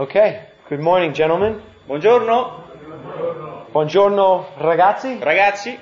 [0.00, 0.40] Okay.
[0.70, 1.60] Good morning, gentlemen.
[1.86, 2.68] Buongiorno
[3.70, 5.18] Buongiorno, ragazzi.
[5.20, 5.78] ragazzi,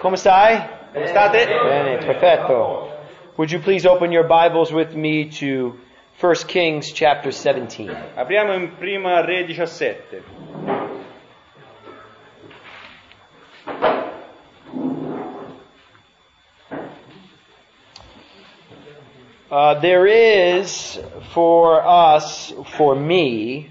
[0.00, 0.58] Come stai?
[0.94, 1.46] come state?
[1.46, 2.88] Bene, perfetto.
[3.36, 5.78] Would you please open your Bibles with me to
[6.18, 7.94] 1 Kings chapter 17?
[8.14, 10.77] Apriamo in prima Re 17.
[19.58, 21.00] Uh, there is
[21.34, 23.68] for us, for me,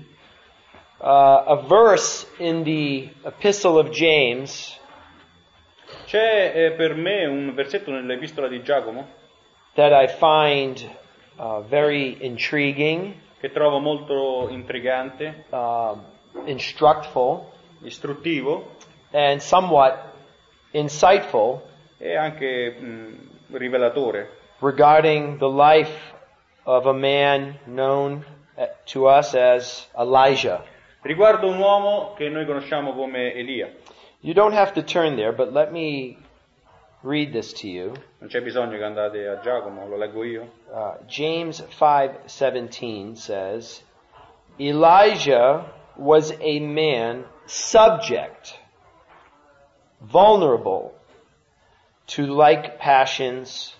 [1.00, 4.78] uh, a verse in the Epistle of James.
[6.08, 9.08] C'è eh, per me un versetto nell'epistola di Giacomo?
[9.76, 10.78] That I find
[11.38, 16.04] uh, very intriguing, che trovo molto intrigante, um,
[16.48, 17.50] instructful,
[17.84, 18.76] istruttivo
[19.12, 19.98] and somewhat
[20.72, 21.62] insightful.
[21.98, 25.96] e anche mh, rivelatore regarding the life
[26.66, 28.26] of a man known
[28.88, 30.64] to us as Elijah.
[31.04, 33.70] riguardo un uomo che noi conosciamo come Elia.
[34.22, 36.18] You don't have to turn there, but let me
[37.04, 37.94] read this to you.
[38.20, 40.50] Non c'è bisogno che andate a Giacomo, lo leggo io.
[40.70, 43.84] Uh, James 5:17 says,
[44.60, 48.60] Elijah was a man subject,
[50.02, 50.94] vulnerable
[52.08, 53.77] to like passions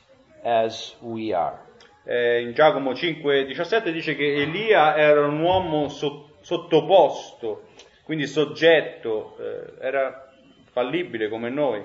[0.48, 1.60] as we are.
[2.06, 7.64] Eh, in Giacomo 5,17 dice che Elia era un uomo so- sottoposto,
[8.04, 10.32] quindi soggetto, eh, era
[10.72, 11.84] fallibile come noi,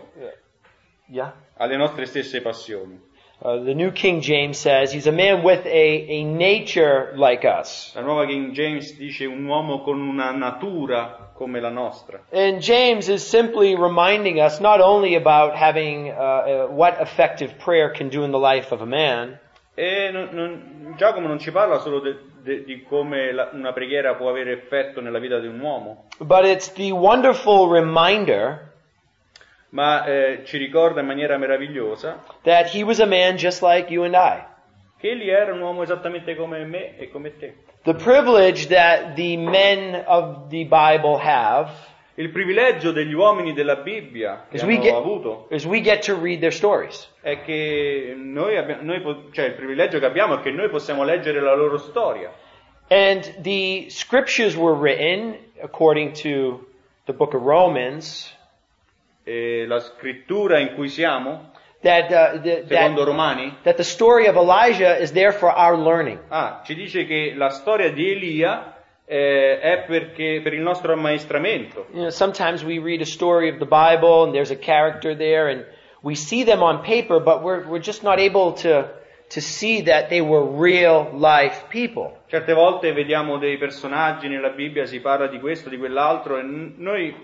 [1.08, 1.34] Yeah.
[1.56, 3.10] alle nostre stesse passioni.
[3.38, 5.68] Uh, the New King James says he's a man with a,
[6.08, 7.92] a nature like us.
[7.96, 12.20] La nuova King James dice un uomo con una natura come la nostra.
[12.32, 17.90] And James is simply reminding us not only about having uh, uh, what effective prayer
[17.90, 19.38] can do in the life of a man,
[19.74, 24.14] E non- non- Giacomo non ci parla solo de- de- di come la- una preghiera
[24.14, 28.70] può avere effetto nella vita di un uomo, but it's the wonderful reminder
[29.70, 34.04] ma eh, ci ricorda in maniera meravigliosa that he was a man just like you
[34.04, 34.44] and I.
[34.98, 37.54] che egli era un uomo esattamente come me e come te.
[37.84, 41.70] The privilege that the men of the Bible have
[42.14, 46.40] Il privilegio degli uomini della Bibbia che hanno get, avuto is we get to read
[46.40, 47.10] their stories.
[47.20, 51.40] è che noi abbiamo, noi cioè il privilegio che abbiamo è che noi possiamo leggere
[51.40, 52.30] la loro storia.
[52.88, 56.66] And the scriptures were written according to
[57.06, 58.36] the book of Romans
[59.24, 61.51] E la scrittura in cui siamo,
[61.82, 65.76] that, uh, the- secondo that, Romani, that the story of Elijah is there for our
[65.76, 66.18] learning.
[66.30, 71.86] ah, ci dice che la storia di Elia eh, è perché, per il nostro ammaestramento.
[71.92, 75.48] You know, sometimes we read a story of the Bible and there's a character there
[75.50, 75.64] and
[76.02, 78.88] we see them on paper, but we're, we're just not able to,
[79.32, 82.20] to see that they were real life people.
[82.26, 87.14] Certe volte vediamo dei personaggi nella Bibbia, si parla di questo, di quell'altro, e noi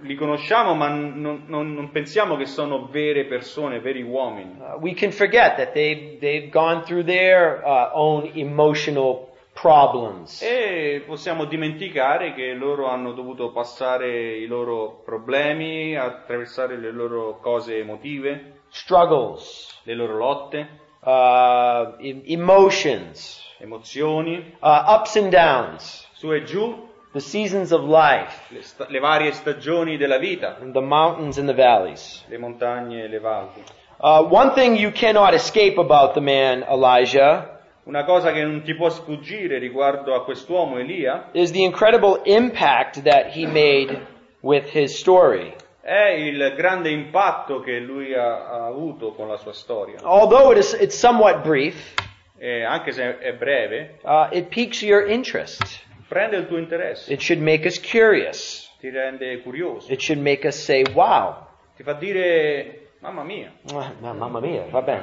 [0.00, 4.56] li conosciamo, ma non, non- non pensiamo che sono vere persone, veri uomini.
[4.58, 10.40] Uh, we can forget that they've, they've gone through their uh, own emotional problems.
[10.42, 17.78] E possiamo dimenticare che loro hanno dovuto passare i loro problemi, attraversare le loro cose
[17.78, 21.96] emotive, struggles, le loro lotte, uh,
[22.26, 28.86] emotions, emozioni, uh, ups and downs, su e giù, the seasons of life, le, sta-
[28.88, 32.24] le varie stagioni della vita, and the mountains and the valleys.
[32.28, 33.62] le montagne e le valli.
[33.98, 37.54] Uh, one thing you cannot escape about the man Elijah
[37.86, 43.04] Una cosa che non ti può sfuggire riguardo a quest'uomo Elia is the incredible impact
[43.04, 43.96] that he made
[44.40, 45.54] with his story.
[45.86, 50.00] È il grande impatto che lui ha, ha avuto con la sua storia.
[50.02, 51.94] Although it is, it's somewhat brief,
[52.38, 55.62] E anche se è breve, uh, it piques your interest.
[56.08, 58.68] prende il tuo interesse, It should make us curious.
[58.80, 61.46] ti rende curioso, It should make us say, wow.
[61.76, 65.02] ti fa dire, mamma mia, Ah, Mamma mia, va bene.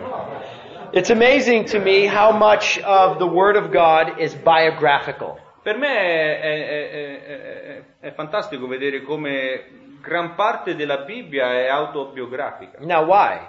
[0.91, 5.39] It's amazing to me how much of the Word of God is biographical.
[5.63, 12.77] Per me è- è- è- è fantastico vedere come gran parte della Bibbia è autobiografica
[12.79, 13.39] Now why?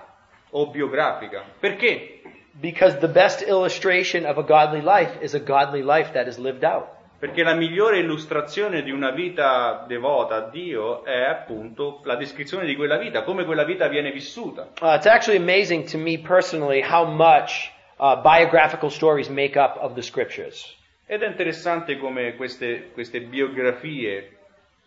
[0.50, 1.42] o biografica.
[1.58, 2.22] Perché?
[2.52, 6.62] Because the best illustration of a godly life is a godly life that is lived
[6.64, 6.86] out.
[7.18, 12.76] Perché la migliore illustrazione di una vita devota a Dio è appunto la descrizione di
[12.76, 14.68] quella vita, come quella vita viene vissuta.
[14.80, 19.94] Uh, it's actually amazing to me personally how much uh, biographical stories make up of
[19.94, 20.76] the scriptures.
[21.06, 24.33] Ed è interessante come queste, queste biografie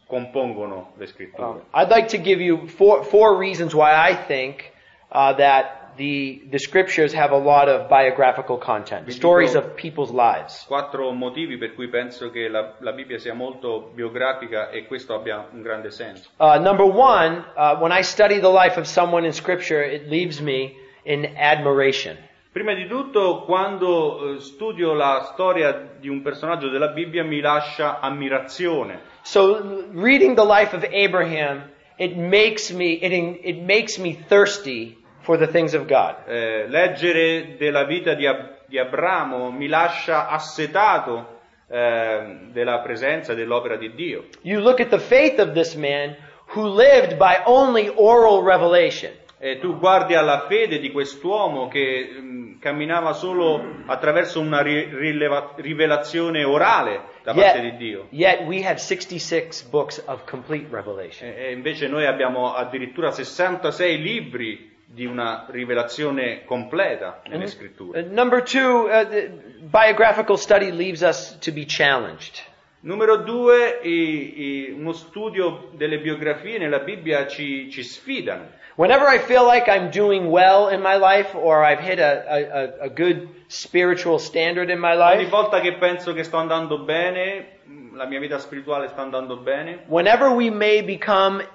[0.08, 1.44] compongono le scritture.
[1.44, 4.72] Um, I'd like to give you four, four reasons why I think
[5.12, 10.64] uh, that the, the scriptures have a lot of biographical content, stories of people's lives.
[10.68, 15.48] Quattro motivi per cui penso che la, la Bibbia sia molto biografica e questo abbia
[15.52, 16.30] un grande senso.
[16.40, 20.40] Uh, number one, uh, when I study the life of someone in scripture, it leaves
[20.40, 22.18] me in admiration.
[22.58, 28.00] Prima di tutto, quando eh, studio la storia di un personaggio della Bibbia mi lascia
[28.00, 29.02] ammirazione.
[29.22, 33.12] So reading the life of Abraham, it makes me, it,
[33.44, 36.16] it makes me thirsty for the things of God.
[36.26, 43.78] Eh, leggere della vita di, Ab- di Abramo mi lascia assetato eh, della presenza dell'opera
[43.78, 44.24] di Dio.
[44.42, 46.16] You look at the faith of this man
[46.56, 49.12] who lived by only oral revelation.
[49.40, 55.54] E tu guardi alla fede di quest'uomo che mh, camminava solo attraverso una ri- rileva-
[55.58, 58.08] rivelazione orale da parte di Dio.
[58.12, 61.30] yet we have 66 books of complete revelation.
[61.30, 68.02] E e invece noi abbiamo addirittura 66 libri di una rivelazione completa nelle Uh, scritture.
[68.04, 72.42] number two, uh, the biographical study leaves us to be challenged.
[72.88, 78.48] Numero due, i- i- uno studio delle biografie nella Bibbia ci, ci sfidano.
[78.76, 82.84] Whenever I feel like I'm doing well in my life or I've hit a, a,
[82.86, 87.58] a- good spiritual standard in my Ogni life, volta che penso che sto andando bene,
[87.94, 91.46] la mia vita spirituale sta andando bene, whenever we may become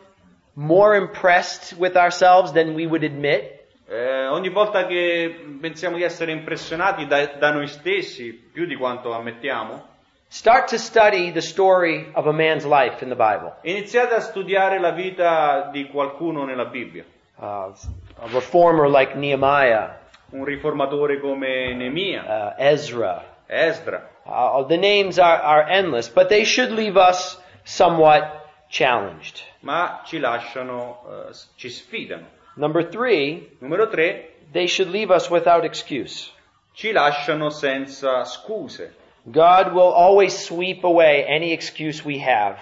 [0.57, 6.31] more impressed with ourselves than we would admit, eh, ogni volta che pensiamo di essere
[6.31, 9.89] impressionati da, da noi stessi, più di quanto ammettiamo,
[10.33, 13.53] start to study the story of a man's life in the Bible.
[13.65, 17.05] iniziate a studiare la vita di qualcuno nella Bibbia.
[17.37, 19.99] Uh, a reformer like Nehemiah,
[20.31, 23.23] Un riformatore come Nemia, uh, Ezra.
[23.47, 24.09] Esdra.
[24.25, 29.43] Uh, the names are, are endless, but they should leave us somewhat challenged.
[29.61, 32.25] ma ci lasciano, eh, ci sfidano.
[32.57, 36.31] Number three, Numero tre, they should leave us without excuse.
[36.75, 38.95] ci lasciano senza scuse.
[39.31, 42.59] God will always sweep away any excuse we have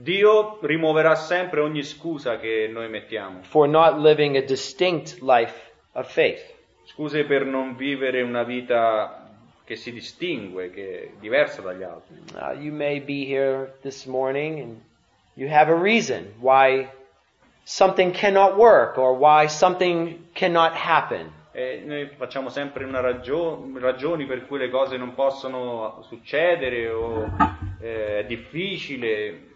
[0.00, 5.54] Dio rimuoverà sempre ogni scusa che noi mettiamo, for not living a distinct life
[5.92, 6.40] of faith.
[6.84, 9.28] scuse per non vivere una vita
[9.64, 12.16] che si distingue, che è diversa dagli altri.
[12.34, 14.80] Uh, you may be here this morning and
[15.34, 16.88] you have a reason why
[17.64, 21.32] something cannot work or why something cannot happen.
[21.58, 27.28] E noi facciamo sempre una ragio- ragioni per cui le cose non possono succedere o
[27.80, 29.46] eh, è difficile.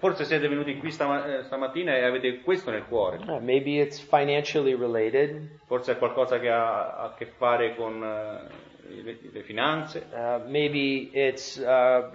[0.00, 3.18] Forse siete venuti qui stama- eh, stamattina e avete questo nel cuore.
[3.24, 5.60] Uh, maybe it's financially related.
[5.66, 11.10] Forse è qualcosa che ha a che fare con eh, le, le finanze, Uh, maybe
[11.12, 12.10] it's uh,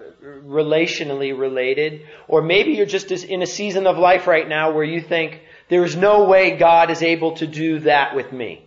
[0.45, 4.99] relationally related, or maybe you're just in a season of life right now where you
[4.99, 5.39] think
[5.69, 8.66] there is no way God is able to do that with me.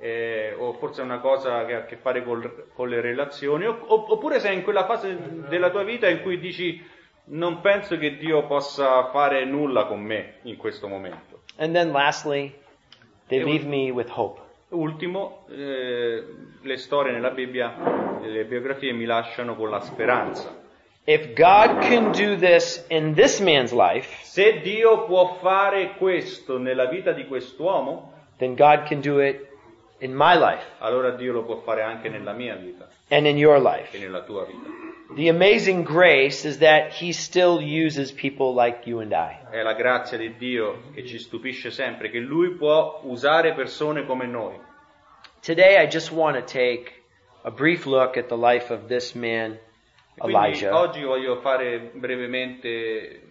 [0.00, 3.66] Eh, o forse è una cosa che ha a che fare col- con le relazioni,
[3.66, 5.16] oppure sei in quella fase
[5.48, 6.82] della tua vita in cui dici
[7.32, 11.42] non penso che Dio possa fare nulla con me in questo momento.
[11.58, 12.54] And then lastly,
[13.28, 14.40] they leave me with hope.
[14.70, 16.24] Ultimo, eh,
[16.62, 20.56] le storie nella Bibbia, le biografie mi lasciano con la speranza.
[21.04, 26.86] If God can do this in this man's life, Se Dio può fare questo nella
[26.86, 29.48] vita di quest'uomo, then God can do it
[30.00, 33.60] in my life allora Dio lo può fare anche nella mia vita and in your
[33.60, 33.96] life.
[33.96, 34.68] e nella tua vita.
[35.16, 39.38] The amazing grace is that He still uses people like you and I.
[39.50, 44.26] È la grazia di Dio che ci stupisce sempre, che Lui può usare persone come
[44.26, 44.56] noi.
[45.42, 46.92] Today, I just want to take
[47.42, 49.58] a brief look at the life of this man, E
[50.20, 50.78] quindi Elijah.
[50.78, 53.22] oggi voglio fare brevemente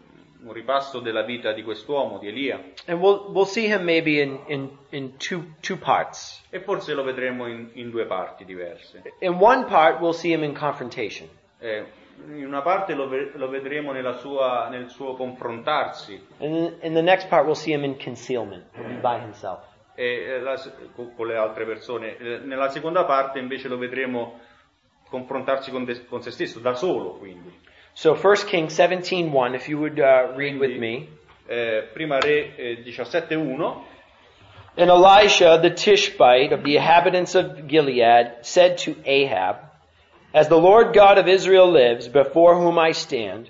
[0.42, 4.40] un ripasso della vita di quest'uomo, di Elia, And we'll, we'll see him maybe in,
[4.48, 6.44] in, in two, two parts.
[6.50, 9.02] e forse lo vedremo in, in due parti diverse.
[9.20, 11.28] In one part, we'll see him in confrontation.
[11.60, 11.86] Eh,
[12.28, 17.28] in una parte lo, lo vedremo nella sua- nel suo confrontarsi in, in the next
[17.28, 18.66] part, we'll see him in concealment.
[19.02, 19.60] By himself.
[19.96, 20.58] e, la-
[20.96, 22.16] con, le altre persone.
[22.44, 24.40] Nella seconda parte invece lo vedremo
[25.10, 27.68] confrontarsi con, de- con se stesso, da solo quindi.
[28.00, 31.10] So 1 Kings 17.1, if you would uh, read with me.
[31.50, 33.84] Eh, prima Re eh, 17.1
[34.78, 39.58] And Elisha the Tishbite of the inhabitants of Gilead said to Ahab,
[40.34, 43.50] As the Lord God of Israel lives, before whom I stand,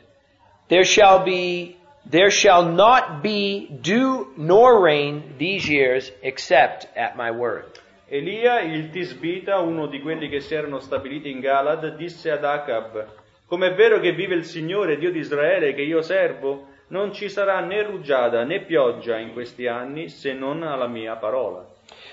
[0.68, 7.30] there shall be there shall not be dew nor rain these years except at my
[7.30, 7.66] word.
[8.10, 13.19] Elia, il Tisbita, uno di quelli che si erano stabiliti in Galad, disse ad Acab,
[13.50, 17.30] come è vero che vive il Signore, Dio di Israele, che io servo, non ci
[17.30, 21.66] sarà né rugiada né pioggia in questi anni se non alla mia parola.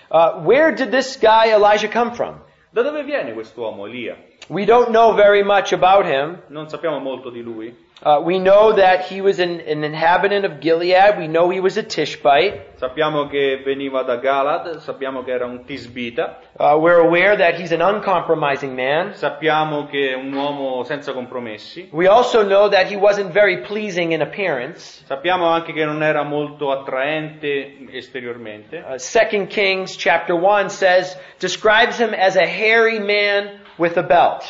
[0.09, 2.43] Uh, where did this guy Elijah come from?
[2.71, 4.17] Da dove viene quest'uomo Elia?
[4.49, 6.41] We don't know very much about him.
[6.49, 7.85] Non sappiamo molto di lui.
[8.03, 11.17] Uh, we know that he was an, an inhabitant of Gilead.
[11.17, 12.75] We know he was a Tishbite.
[12.77, 17.73] Sappiamo che veniva da Galad, sappiamo che era un tisbita, Uh, we're aware that he's
[17.73, 19.15] an uncompromising man.
[19.15, 24.13] sappiamo che è un uomo senza compromessi, We also know that he wasn't very pleasing
[24.13, 25.03] in appearance.
[25.07, 28.77] sappiamo anche che non era molto attraente esteriormente.
[28.87, 34.45] Uh, 2 Kings chapter 1 says, describes him as a hairy man with a belt.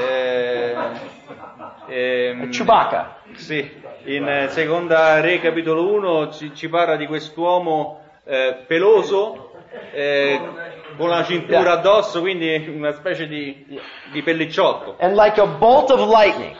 [0.00, 0.74] Eh,
[1.88, 3.16] ehm, Chewbacca.
[3.34, 3.70] Sì,
[4.04, 9.52] in eh, seconda Re capitolo 1 ci, ci parla di quest'uomo eh, peloso,
[9.92, 10.40] eh,
[10.96, 13.78] con la cintura addosso, quindi una specie di,
[14.12, 14.96] di pellicciotto.
[14.98, 16.56] And like a bolt of lightning.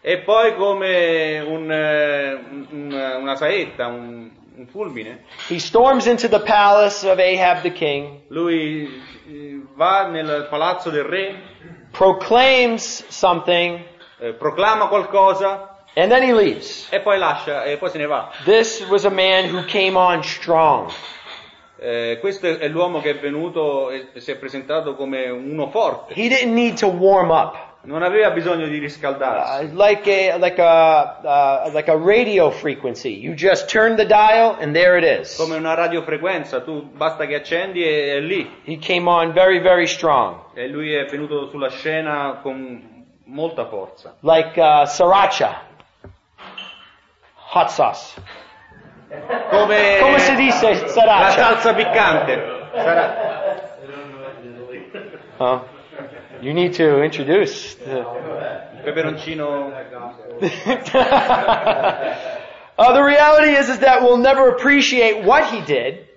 [0.00, 2.32] E poi come un, eh,
[2.70, 8.22] un- una saetta, un, un fulmine, He storms into the palace of Ahab the king,
[8.28, 9.51] lui eh,
[9.82, 11.34] va nel palazzo del re,
[11.90, 13.84] proclaims something,
[14.20, 16.88] eh, proclama qualcosa and then he leaves.
[16.92, 18.30] e poi lascia e poi se ne va.
[18.44, 20.88] This was a man who came on strong.
[21.78, 26.14] Eh, questo è l'uomo che è venuto e si è presentato come uno forte.
[26.14, 27.71] He didn't need to warm up.
[27.84, 29.64] Non aveva bisogno di riscaldarsi.
[29.64, 33.18] Uh, like a like a uh, like a radio frequency.
[33.18, 35.36] You just turn the dial and there it is.
[35.36, 38.60] Come una radiofrequenza, tu basta che accendi e è lì.
[38.64, 44.14] He came on very very strong, E lui è venuto sulla scena con molta forza.
[44.20, 45.62] like uh, sriracha,
[47.52, 48.14] hot sauce.
[49.50, 51.30] Come, Come si dice la sriracha?
[51.30, 52.60] salsa piccante.
[52.74, 53.30] Sarà-
[55.38, 55.60] Huh?
[56.42, 57.74] You need to introduce.
[57.76, 58.04] The...
[58.84, 59.70] peperoncino.
[62.78, 66.08] uh, the reality is, is that we'll never appreciate what he did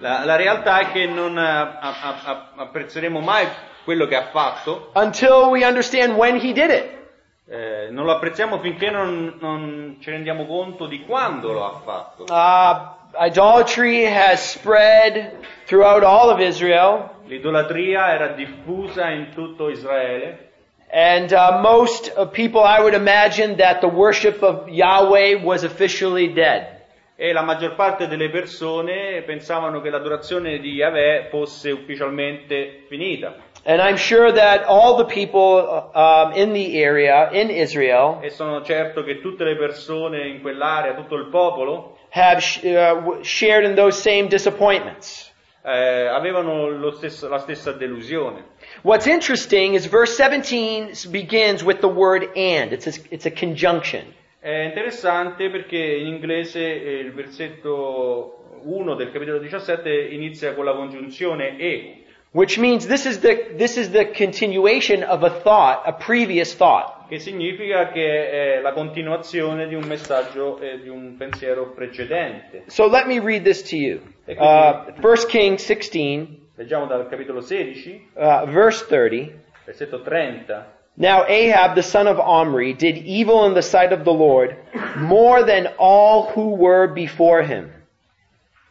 [0.00, 3.46] La, la realtà è che non eh, a- a- a- apprezzeremo mai
[3.84, 6.98] quello che ha fatto, until we understand when he did it.
[7.46, 12.24] eh, non lo apprezziamo finché non, non ci rendiamo conto di quando lo ha fatto.
[12.24, 15.36] Uh, idolatry has spread
[15.66, 20.48] throughout all of Israel, L'idolatria era diffusa in tutto Israele
[20.92, 26.28] and uh, most uh, people, I would imagine, that the worship of Yahweh was officially
[26.34, 26.78] dead.
[27.22, 33.34] e la maggior parte delle persone pensavano che l'adorazione di Yahweh fosse ufficialmente finita.
[33.64, 38.30] And I'm sure that all the people uh, um, in the area, in Israel, E
[38.30, 43.64] sono certo che tutte le persone in quell'area, tutto il popolo, have sh- uh, shared
[43.64, 45.28] in those same disappointments.
[45.62, 48.44] eh, avevano stesso- la stessa delusione.
[48.82, 52.72] What's interesting is verse 17 begins with the word and.
[52.72, 54.14] It's a, it's a conjunction.
[54.40, 60.72] È interessante perché in inglese eh, il versetto 1 del capitolo 17 inizia con la
[60.72, 65.92] congiunzione e, Which means this is the, this is the continuation of a thought, a
[65.92, 66.99] previous thought.
[67.10, 72.62] Che significa che è la continuazione di un messaggio e di un pensiero precedente.
[72.68, 74.00] So let me read this to you.
[74.26, 79.32] Uh, 1 Kings 16, Leggiamo dal capitolo 16, uh, verse 30.
[79.64, 80.78] versetto 30.
[80.94, 84.56] Now Ahab the son of Omri did evil in the sight of the Lord
[84.96, 87.72] more than all who were before him.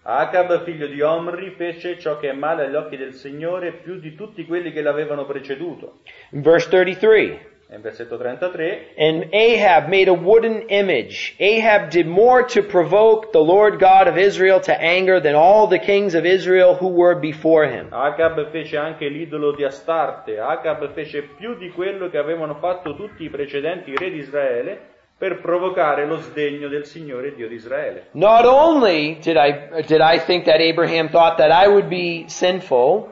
[0.03, 4.15] Acab, figlio di Omri, fece ciò che è male agli occhi del Signore più di
[4.15, 6.00] tutti quelli che l'avevano preceduto.
[6.31, 7.49] Verse 33.
[7.72, 11.36] Nel versetto 33, And Ahab made a wooden image.
[11.40, 15.78] Ahab did more to provoke the Lord God of Israel to anger than all the
[15.78, 17.90] kings of Israel who were before him.
[17.92, 20.40] Acab fece anche l'idolo di Astarte.
[20.40, 24.80] Acab fece più di quello che avevano fatto tutti i precedenti re di Israele
[25.16, 28.08] per provocare lo sdegno del Signore Dio di Israele.
[28.14, 33.12] Not only did I, did I think that Abraham thought that I would be sinful,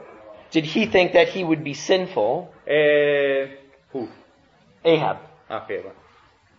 [0.50, 2.50] did he think that he would be sinful?
[2.64, 3.56] E...
[3.86, 4.08] fu.
[4.84, 5.16] Ahab.
[5.48, 5.90] Ah, ferma.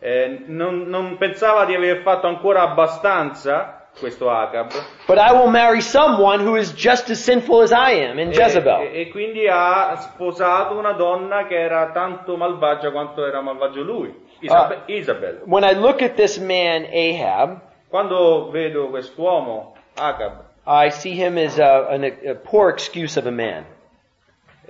[0.01, 4.71] Eh, non, non pensava di aver fatto ancora abbastanza questo Acab
[5.07, 8.81] But I will marry someone who is just as sinful as I am in Jezebel.
[8.81, 14.27] e- e quindi ha sposato una donna che era tanto malvagia quanto era malvagio lui,
[14.47, 14.83] Ah.
[14.85, 15.41] Isabel.
[15.45, 17.59] When I look at this man, Ahab,
[17.89, 23.31] Quando vedo quest'uomo, Acab, I see him as a, an, a poor excuse of a
[23.31, 23.65] man.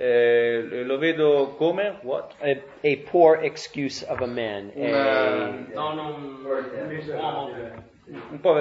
[0.02, 1.98] Eh, lo vedo come?
[2.02, 2.34] What?
[2.40, 4.72] A, a poor excuse of a man.
[4.74, 5.98] Una- A, Non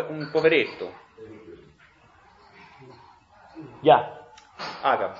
[0.09, 0.91] un poveretto,
[3.81, 4.19] yeah.
[4.83, 5.15] Acab.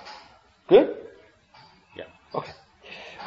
[0.67, 0.99] Good?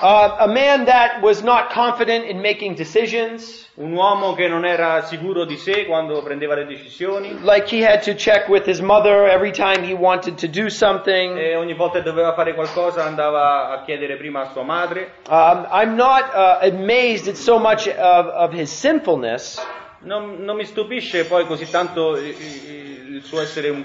[0.02, 5.00] Uh, a man that was not confident in making decisions, Un uomo che non era
[5.02, 9.28] sicuro di sé quando prendeva le decisioni like he had to check with his mother
[9.28, 11.38] every time he wanted to do something.
[11.38, 15.12] e ogni volta che doveva fare qualcosa andava a chiedere prima a sua madre.
[15.28, 19.64] Um, I'm not uh, amazed at so much of, of his sinfulness,
[20.04, 23.84] Non, non mi stupisce poi così tanto il- il suo essere un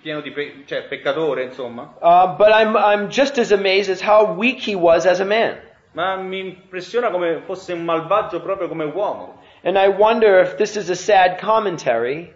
[0.00, 4.34] pieno di pe- cioè, peccatore, insomma, uh, but I'm, I'm just as amazed as how
[4.34, 5.58] weak he was as a man.
[5.92, 9.38] ma mi impressiona come fosse un malvagio proprio come uomo.
[9.62, 12.32] And I wonder if this is a sad commentary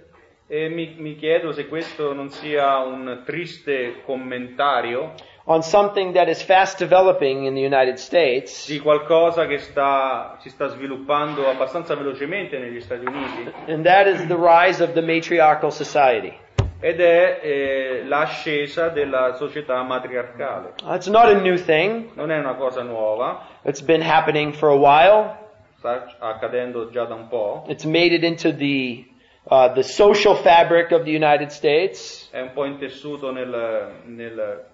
[0.47, 5.15] E mi, mi chiedo se questo non sia un triste commentario
[5.47, 10.51] on something that is fast developing in the United States, di qualcosa che sta, si
[10.51, 15.73] sta sviluppando abbastanza velocemente negli Stati Uniti and that is the rise of the matriarchal
[15.73, 16.33] society.
[16.81, 20.75] Ed è eh, l'ascesa della società matriarcale.
[20.95, 22.11] It's not a new thing.
[22.15, 25.37] Non è una cosa nuova, It's been happening for a while.
[25.79, 29.05] sta accadendo già da un po', It's made it into the
[29.45, 32.29] uh, the social fabric of the United States.
[32.33, 34.65] è un po' intessuto nel- nel-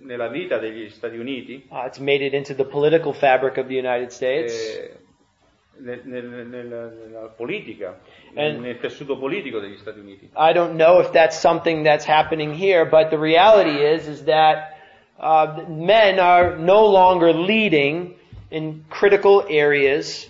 [0.00, 3.74] nella vita degli Stati Uniti, Uh, it's made it into the political fabric of the
[3.76, 4.54] United States.
[4.78, 4.96] eh,
[5.78, 7.98] nel- nel- nel- nella politica,
[8.34, 10.30] And- nel tessuto politico degli Stati Uniti.
[10.34, 14.74] I don't know if that's something that's happening here, but the reality is is that
[15.18, 18.14] uh, men are no longer leading
[18.50, 20.28] in critical areas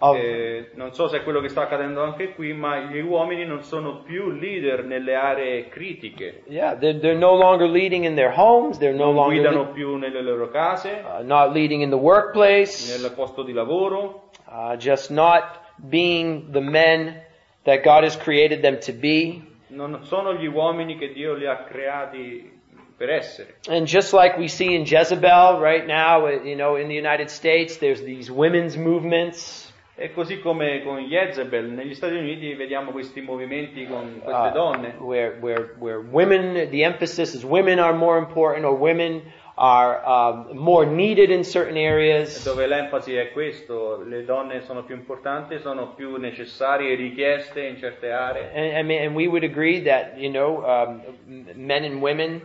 [0.00, 3.62] Eh, non so se è quello che sta accadendo anche qui, ma gli uomini non
[3.62, 8.78] sono più leader nelle aree critiche, yeah they're, they're no longer leading in their homes.
[8.78, 12.96] They're no non longer guidano più nelle loro case, uh, not leading in the workplace.
[12.96, 17.20] nel posto di lavoro, uh, just not being the men
[17.64, 19.42] that God has created them to be.
[19.68, 22.56] non sono gli uomini che Dio li ha creati
[22.96, 23.56] per essere.
[23.68, 27.30] And just like we see in Jezebel right now, uh, you know, in the United
[27.30, 29.67] States, there's these women's movements.
[30.00, 34.94] E così come con Jezebel negli Stati Uniti vediamo questi movimenti con queste uh, donne,
[34.98, 39.22] where, where, where women, the emphasis is women are more important or women
[39.56, 42.44] are um, more needed in certain areas.
[42.44, 47.76] dove l'enfasi è questo, le donne sono più importanti, sono più necessarie e richieste in
[47.76, 48.52] certe aree.
[48.54, 52.42] And, and we would agree that, you know, um, men and women,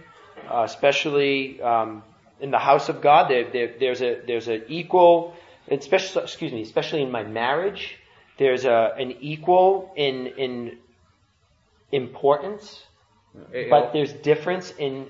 [0.50, 2.02] uh, especially um,
[2.39, 5.36] in the house of God, there, there, there's a there's an equal,
[5.67, 7.97] especially excuse me, especially in my marriage,
[8.38, 10.78] there's a an equal in in
[11.91, 12.88] importance,
[13.52, 15.06] E- but there's difference in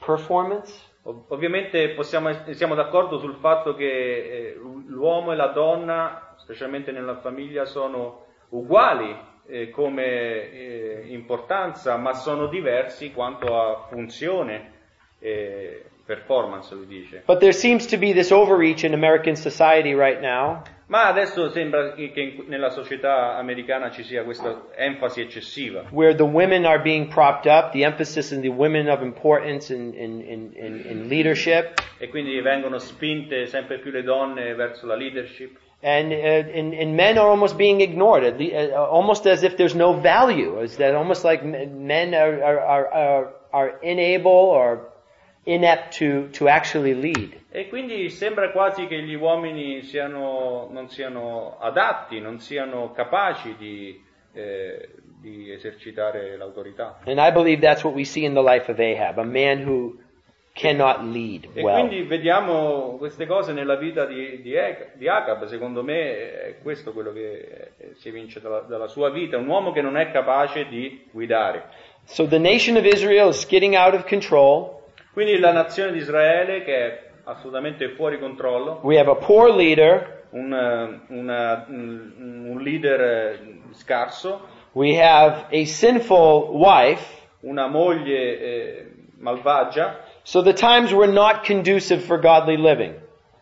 [0.00, 0.72] performance.
[1.04, 4.54] Ov- Ovviamente possiamo, siamo d'accordo sul fatto che eh,
[4.86, 9.14] l'uomo e la donna, specialmente nella famiglia, sono uguali
[9.46, 14.72] eh, come eh, importanza, ma sono diversi quanto a funzione
[15.18, 17.22] e performance, lui dice.
[17.26, 21.94] But there seems to be this overreach in American society right now, Ma adesso sembra
[21.94, 27.46] che nella società americana ci sia questa enfasi eccessiva, where the women are being propped
[27.46, 31.80] up, the emphasis on the women of importance in in in, in, in leadership.
[31.98, 35.56] e quindi vengono spinte sempre più le donne verso la leadership.
[35.82, 39.94] and, uh, and and men are almost being ignored, uh, almost as if there's no
[39.94, 40.60] value.
[40.60, 44.92] Is that almost like men are are, are, are unable or
[45.44, 47.42] inept to to actually lead?
[47.50, 54.02] E quindi sembra quasi che gli uomini siano, non siano adatti, non siano capaci di,
[54.32, 54.88] eh,
[55.20, 56.98] di esercitare l'autorità.
[57.06, 59.98] And I believe that's what we see in the life of Ahab, a man who
[60.52, 61.74] cannot lead E well.
[61.86, 64.54] quindi vediamo queste cose nella vita di, di,
[64.94, 69.36] di Acab, secondo me è questo quello che eh, si evince dalla, dalla sua vita,
[69.36, 71.68] un uomo che non è capace di guidare.
[72.04, 74.73] So the nation of Israel is getting out of control.
[75.14, 80.22] Quindi la nazione di Israele che è assolutamente fuori controllo, We have a poor leader.
[80.30, 83.38] un, eh, una- un leader eh,
[83.72, 84.40] scarso,
[84.72, 87.22] We have a sinful wife.
[87.42, 88.86] una moglie eh,
[89.18, 92.94] malvagia So the times were not conducive for godly living.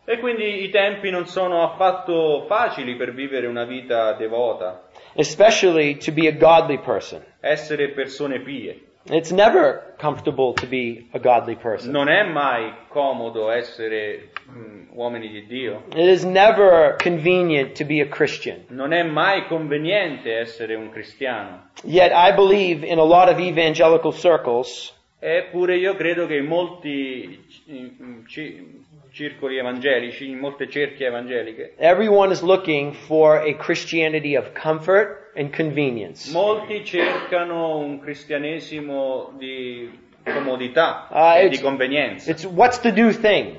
[0.05, 4.83] e quindi i tempi non sono affatto facili per vivere una vita devota,
[5.15, 7.23] especially to be a godly person.
[7.39, 8.79] essere persone pie.
[9.05, 11.91] It's never comfortable to be a godly person.
[11.91, 17.99] Non è mai comodo essere mm, uomini di Dio, It is never convenient to be
[18.01, 18.63] a Christian.
[18.69, 21.69] non è mai conveniente essere un cristiano.
[21.83, 27.45] Yet I believe in a lot of evangelical circles, Eppure io credo che in molti
[27.71, 28.82] mm, ci-
[29.13, 35.55] circoli evangelici, in molte cerchie evangeliche, everyone is looking for a Christianity of comfort and
[35.55, 36.31] convenience.
[36.31, 39.87] molti cercano un cristianesimo di
[40.23, 42.31] comodità Ah, e di convenienza.
[42.31, 43.55] It's what's the new thing?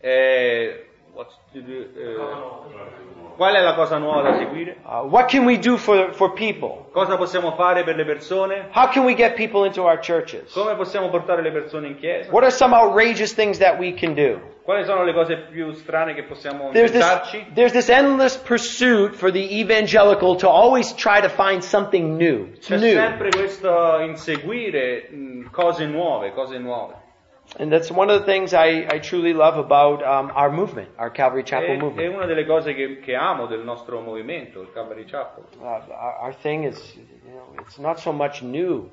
[0.00, 2.16] Eh, what's to do, eh,
[3.36, 4.78] qual è la cosa nuova da seguire?
[4.84, 6.86] Uh, what can we do for, for people?
[6.92, 8.68] Cosa possiamo fare per le persone?
[8.72, 10.52] How can we get people into our churches?
[10.52, 12.30] Come possiamo portare le persone in chiesa?
[12.32, 14.40] What are some outrageous things that we can do?
[14.68, 19.32] Quali sono le cose più strane che possiamo There's this, there's this endless pursuit for
[19.32, 22.50] the evangelical to always try to find something new.
[22.52, 22.92] It's C'è new.
[22.92, 25.08] sempre questo inseguire
[25.52, 26.92] cose nuove, cose nuove.
[27.58, 31.08] And that's one of the things I, I truly love about um, our movement, our
[31.10, 32.14] Calvary Chapel È, è movement.
[32.16, 35.44] una delle cose che, che amo del nostro movimento, il Calvary Chapel.
[35.58, 38.90] Uh, our, our thing is, you know, it's not so much new.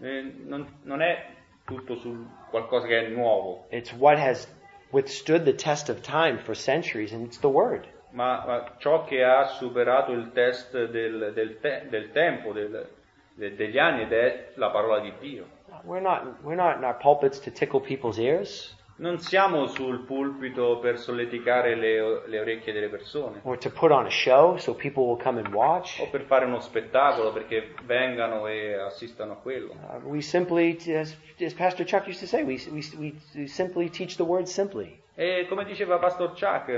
[0.00, 1.26] Eh, non, non è
[1.64, 4.46] tutto su qualcosa che è nuovo, It's what has
[4.92, 7.86] withstood the test of time for centuries, and it's the Word.
[8.12, 12.88] ma, ma ciò che ha superato il test del, del te- del tempo, del-
[13.34, 15.44] de- degli anni, ed è la parola di Dio.
[15.84, 20.80] We're not, we're not in our pulpits to tickle people's ears Non siamo sul pulpito
[20.80, 25.04] per solleticare le, le orecchie delle persone or to put on a show so people
[25.04, 26.00] will come and watch.
[26.00, 29.72] o per fare uno spettacolo perché vengano e assistano a quello.
[29.72, 33.88] Uh, we simply, as, as Pastor Chuck used to say, we, we, we, we simply
[33.88, 35.00] teach the Word simply.
[35.14, 36.68] E come diceva Pastor Chuck,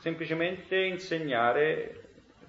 [0.00, 2.03] semplicemente insegnare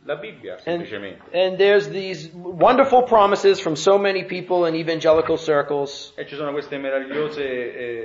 [0.06, 1.22] la Bibbia, And, semplicemente.
[1.34, 6.52] and there's these wonderful promises from so many people in evangelical circles E ci sono
[6.52, 7.44] queste meravigliose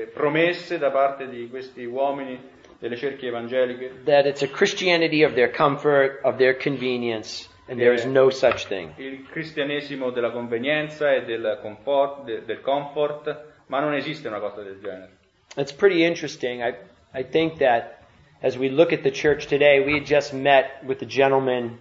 [0.03, 2.39] eh, promesse da parte di questi uomini
[2.79, 4.03] delle cerchie evangeliche.
[4.07, 8.67] that it's a Christianity of their comfort, of their convenience, and there is no such
[8.69, 8.93] thing.
[8.97, 14.63] Il cristianesimo della convenienza e del comfort, de- del comfort, ma non esiste una cosa
[14.63, 15.11] del genere.
[15.57, 16.63] It's pretty interesting.
[16.63, 16.75] I,
[17.13, 17.99] I think that
[18.43, 21.79] as we look at the church today, we had just met with a gentleman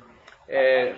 [0.49, 0.95] E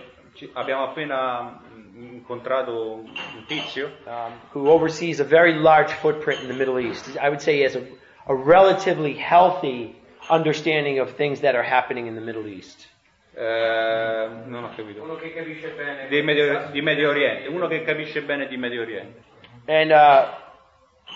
[0.53, 1.61] abbiamo appena
[1.93, 7.17] incontrato un tizio um, who oversees a very large footprint in the Middle East.
[7.17, 7.85] I would say he has a,
[8.27, 9.95] a relatively healthy
[10.29, 12.87] understanding of things that are happening in the Middle East.
[13.33, 15.03] eh, non ho capito.
[15.03, 16.07] Uno che capisce bene.
[16.07, 19.23] Di Medio, di Medio Oriente, uno che capisce bene di Medio Oriente.
[19.67, 20.27] And uh,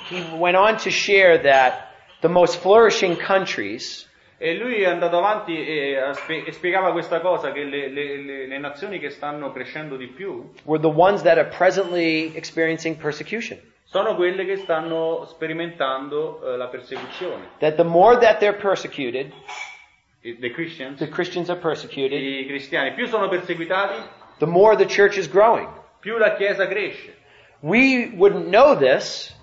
[0.09, 5.55] he went on to share that the most flourishing countries E lui è andato avanti
[5.55, 5.97] e,
[6.45, 8.17] e spiegava questa cosa, che le, le-
[8.47, 13.57] le- nazioni che stanno crescendo di più were the ones that are presently experiencing persecution.
[13.85, 17.49] sono quelle che stanno sperimentando eh, la persecuzione.
[17.59, 19.31] That the more that they're persecuted,
[20.21, 23.93] The Christians, the Christians are persecuted, i cristiani, più sono perseguitati,
[24.39, 25.69] the more the church is growing.
[25.99, 27.15] più la Chiesa cresce.
[27.61, 29.33] We wouldn't know this,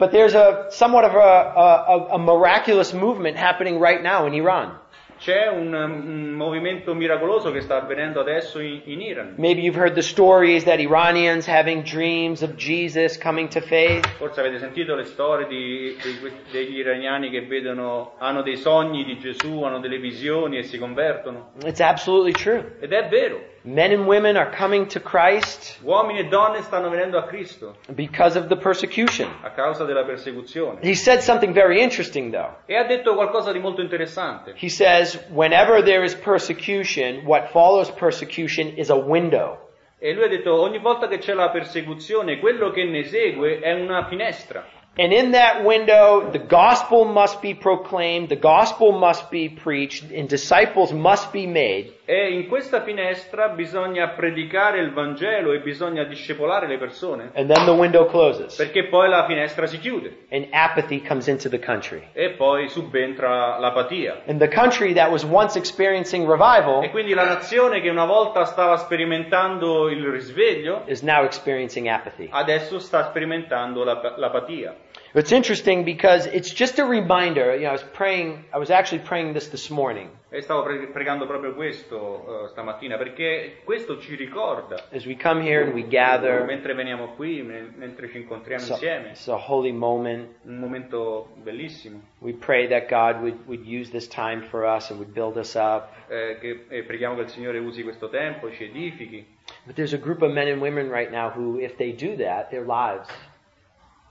[0.00, 4.78] but there's a somewhat of a, a, a miraculous movement happening right now in Iran.
[5.20, 9.34] C'è un, un movimento miracoloso che sta avvenendo adesso in, in Iran.
[9.36, 14.06] Maybe you've heard the stories that Iranians having dreams of Jesus coming to faith.
[14.16, 19.18] Forse avete sentito le storie di- di degli iraniani che vedono, hanno dei sogni di
[19.18, 21.50] Gesù, hanno delle visioni e si convertono.
[21.66, 22.78] It's absolutely true.
[22.80, 27.18] Ed è vero, Men and women are coming to Christ uomini e donne stanno venendo
[27.18, 29.28] a Cristo because of the persecution.
[29.42, 30.78] a causa della persecuzione.
[30.82, 32.56] He said something very interesting though.
[32.66, 34.54] E ha detto qualcosa di molto interessante.
[34.56, 39.58] He says, whenever there is persecution, what follows persecution is a window.
[39.98, 43.74] E lui ha detto ogni volta che c'è la persecuzione, quello che ne segue è
[43.74, 44.64] una finestra.
[44.98, 50.28] And in that window, the gospel must be proclaimed, the gospel must be preached, and
[50.28, 51.92] disciples must be made.
[52.06, 57.64] E in questa finestra bisogna predicare il Vangelo e bisogna discepolare le persone, And then
[57.66, 58.56] the window closes.
[58.56, 62.08] perché poi la finestra si chiude And apathy comes into the country.
[62.12, 64.22] e poi subentra l'apatia.
[64.26, 68.44] And the country that was once experiencing revival E quindi la nazione che una volta
[68.44, 72.26] stava sperimentando il risveglio, is now experiencing apathy.
[72.32, 74.74] adesso sta sperimentando l'ap- l'apatia.
[75.12, 77.54] It's interesting because it's just a reminder.
[77.56, 80.86] You know, I was praying, I was actually praying this this morning E stavo pre-
[80.92, 85.82] pregando proprio questo eh, stamattina, perché questo ci ricorda, as we come here and we
[85.82, 86.44] gather.
[86.44, 90.28] mentre veniamo qui, me- mentre ci incontriamo It's a, insieme, it's a holy moment.
[90.44, 95.00] un momento bellissimo, We pray that God would, would use this time for us and
[95.00, 95.88] would build us up.
[96.08, 99.26] eh, che, e preghiamo che il Signore usi questo tempo, ci edifichi.
[99.66, 102.50] But there's a group of men and women right now who, if they do that,
[102.50, 103.08] their lives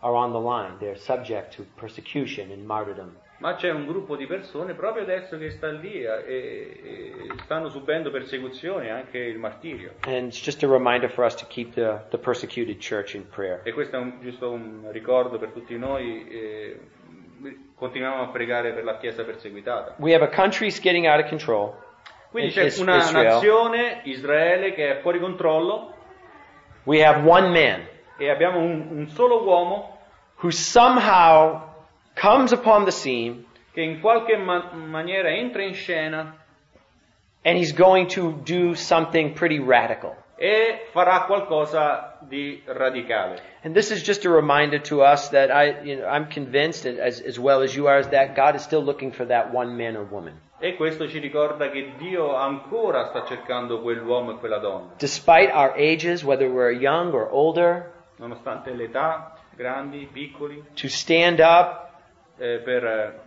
[0.01, 0.77] are on the line.
[0.79, 3.15] They're subject to persecution and martyrdom.
[3.39, 8.11] Ma c'è un gruppo di persone proprio adesso che sta lì e, e stanno subendo
[8.11, 9.93] persecuzioni e anche il martirio.
[10.05, 13.61] And it's just a reminder for us to keep the, the persecuted church in prayer.
[13.63, 16.27] E questo è un- giusto un ricordo per tutti noi.
[16.27, 16.79] eh,
[17.75, 19.95] continuiamo a pregare per la Chiesa perseguitata.
[19.99, 21.73] We have a country getting out of control.
[22.31, 23.25] Quindi c'è una Israel.
[23.25, 25.93] nazione, Israele, che è fuori controllo
[26.83, 27.87] We have one man
[28.19, 29.97] e abbiamo un, un solo uomo
[30.43, 31.61] who somehow
[32.15, 36.35] comes upon the scene che in qualche ma- maniera entra in scena
[37.43, 40.15] and he's going to do something pretty radical.
[40.41, 43.41] e farà qualcosa di radicale.
[43.63, 47.19] And this is just a reminder to us that I, you know, I'm convinced, as,
[47.19, 50.05] as well as you are, that God is still looking for that one man or
[50.05, 50.39] woman.
[50.61, 55.73] E questo ci ricorda che Dio ancora sta cercando quell'uomo e quella donna, Despite our
[55.75, 61.89] ages, whether we're young or older, nonostante l'età, grandi, piccoli, to stand up,
[62.37, 63.19] eh, per eh,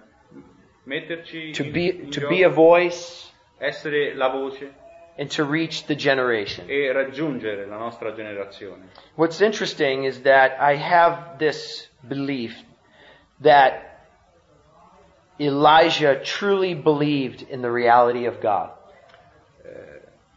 [0.84, 4.80] metterci to in- be, in to gioco, be a voice, essere la voce
[5.16, 6.66] and to reach the generation.
[6.68, 8.90] e raggiungere la nostra generazione.
[9.14, 12.54] What's interesting is that I have this belief
[13.40, 13.90] that
[15.38, 18.70] Elijah truly believed in the reality of God.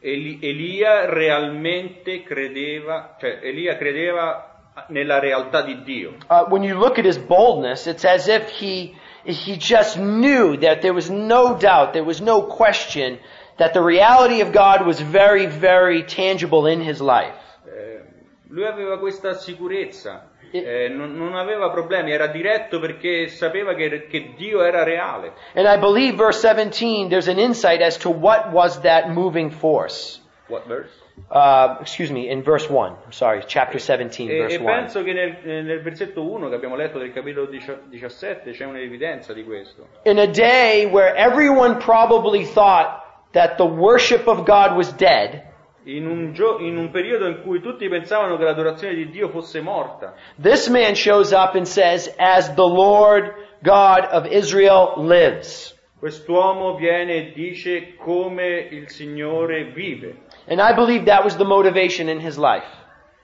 [0.06, 4.52] Eli- Elia realmente credeva, cioè Elia credeva
[4.90, 6.18] nella realtà di Dio.
[6.30, 10.82] Uh, when you look at his boldness, it's as if he, he just knew that
[10.82, 13.18] there was no doubt, there was no question
[13.58, 17.36] that the reality of God was very, very tangible in his life.
[17.66, 18.04] Eh,
[18.50, 24.34] lui aveva questa sicurezza, eh, non, non aveva problemi, era diretto perché sapeva che, che
[24.36, 25.34] Dio era reale.
[25.54, 30.22] And I believe verse 17, there's an insight as to what was that moving force.
[30.48, 30.90] What verse?
[31.30, 32.92] Uh, excuse me, in verse 1.
[33.06, 35.04] I'm sorry, chapter 17, E, verse e 1.
[35.04, 39.88] che nel, nel versetto 1 che abbiamo letto del capitolo 17 c'è un'evidenza di questo.
[40.04, 45.42] In a day where everyone probably thought that the worship of God was dead,
[45.88, 49.62] In un, gio- in un periodo in cui tutti pensavano che l'adorazione di Dio fosse
[49.62, 55.74] morta, this man shows up and says, As the Lord God of Israel lives.
[56.00, 60.24] quest'uomo viene e dice come il Signore vive.
[60.48, 62.66] And I believe that was the motivation in his life.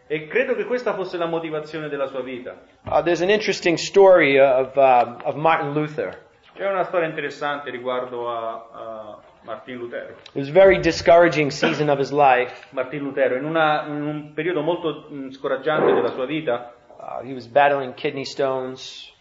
[0.07, 2.57] E credo che questa fosse la motivazione della sua vita.
[2.85, 6.17] Uh, there's an interesting story of, um, of Martin Luther.
[6.53, 10.11] C'è una storia interessante riguardo a, a Martin Lutero.
[10.33, 12.51] It was a very discouraging season of his life.
[12.71, 17.33] Martin Lutero, in, una- in un periodo molto mh, scoraggiante della sua vita, Uh, he
[17.33, 19.11] was battling kidney stones.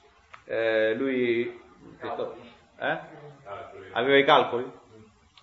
[0.47, 1.51] eh, lui
[2.79, 2.99] eh?
[3.93, 4.65] aveva i calcoli,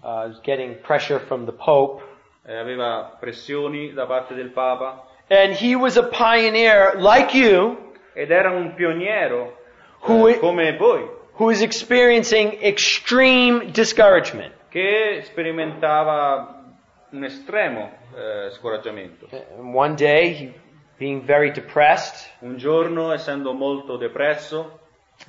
[0.04, 2.04] uh, was getting pressure from the Pope.
[2.46, 7.76] eh, aveva pressioni da parte del Papa And he was a pioneer like you
[8.14, 9.58] ed era un pioniero
[10.02, 11.10] Who eh, i- come voi,
[11.40, 14.54] who is experiencing extreme discouragement.
[14.78, 16.64] Che sperimentava
[17.10, 19.28] un estremo eh, scoraggiamento.
[19.32, 20.54] And one day, he,
[21.00, 24.80] being very depressed, Un giorno, essendo molto depresso,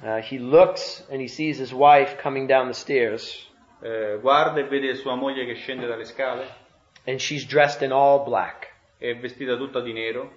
[0.03, 4.65] uh, he looks and he sees his wife coming down the stairs, eh, guarda e
[4.65, 6.47] vede sua moglie che scende dalle scale,
[7.07, 8.75] and she's dressed in all black.
[8.99, 10.31] è vestita tutta di nero,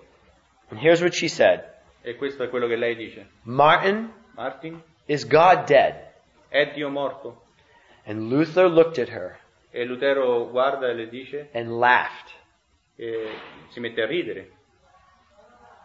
[0.69, 1.65] And here's what she said
[2.01, 3.27] e questo è quello che lei dice.
[3.43, 6.09] Martin, Martin, is God dead?
[6.47, 7.41] è Dio morto?
[8.05, 9.37] And Luther looked at her
[9.73, 12.33] E Lutero guarda e le dice, and laughed.
[12.97, 13.29] e
[13.69, 14.49] si mette a ridere.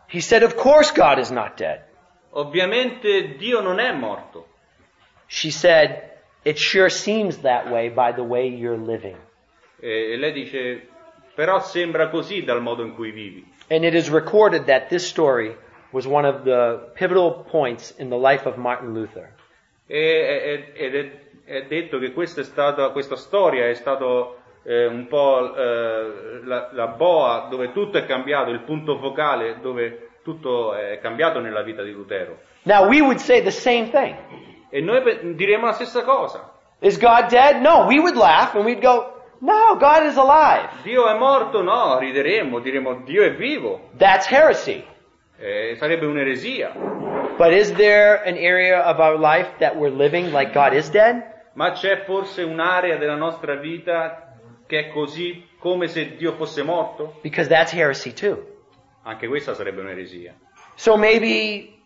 [0.09, 1.83] He said, Of course God is not dead.
[2.33, 4.47] Ovviamente Dio non è morto.
[5.29, 6.13] She said,
[6.45, 9.17] It sure seems that way by the way you're living.
[9.81, 10.89] E lei dice,
[11.35, 13.45] però sembra così dal modo in cui vivi.
[13.69, 15.57] And it is recorded that this story
[15.93, 19.33] was one of the pivotal points in the life of Martin Luther.
[19.89, 21.11] E, e- ed è,
[21.47, 26.71] è detto che questa, è stata, questa storia è stato eh, un po' eh, la,
[26.73, 31.85] la boa dove tutto è cambiato, il punto focale dove tutto è cambiato nella vita
[31.85, 32.39] di Lutero.
[32.65, 34.17] Now we would say the same thing.
[34.71, 36.53] E noi diremo la stessa cosa.
[36.81, 37.61] Is God dead?
[37.61, 40.69] No, we would laugh and we'd go, No, God is alive.
[40.83, 41.63] Dio è morto?
[41.63, 43.91] No, rideremo, diremo Dio è vivo.
[43.97, 44.85] That's heresy.
[45.39, 46.73] Eh, sarebbe un'eresia.
[47.37, 51.36] But is there an area of our life that we're living like God is dead?
[51.57, 54.35] Ma c'è forse un'area della nostra vita
[54.67, 57.19] che è così come se Dio fosse morto?
[57.23, 58.45] Because that's heresy too.
[59.05, 60.35] Anche questa sarebbe un'eresia.
[60.75, 61.79] So maybe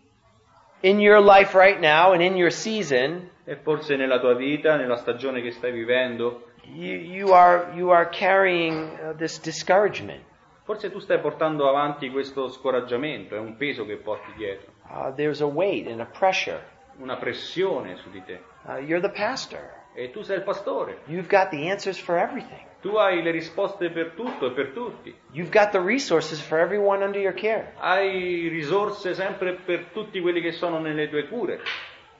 [0.81, 4.97] in your life right now and in your season, E forse nella tua vita, nella
[4.97, 10.21] stagione che stai vivendo, you, you are you are carrying uh, this discouragement.
[10.63, 15.41] forse tu stai portando avanti questo scoraggiamento, è un peso che porti dietro, Uh, there's
[15.41, 16.59] a weight and a pressure.
[17.01, 18.41] Una pressione su di te.
[18.63, 19.79] Uh, you're the pastor.
[19.93, 22.59] E tu sei il pastore, You've got the answers for everything.
[22.81, 27.03] tu hai le risposte per tutto e per tutti, You've got the resources for everyone
[27.03, 27.73] under your care.
[27.79, 31.59] hai risorse sempre per tutti quelli che sono nelle tue cure.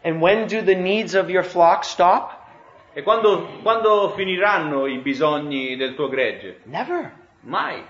[0.04, 2.40] And when do the needs of your flock stop?
[2.94, 6.60] E quando, quando finiranno i bisogni del tuo gregge?
[6.66, 7.10] Never.
[7.42, 7.82] Mai.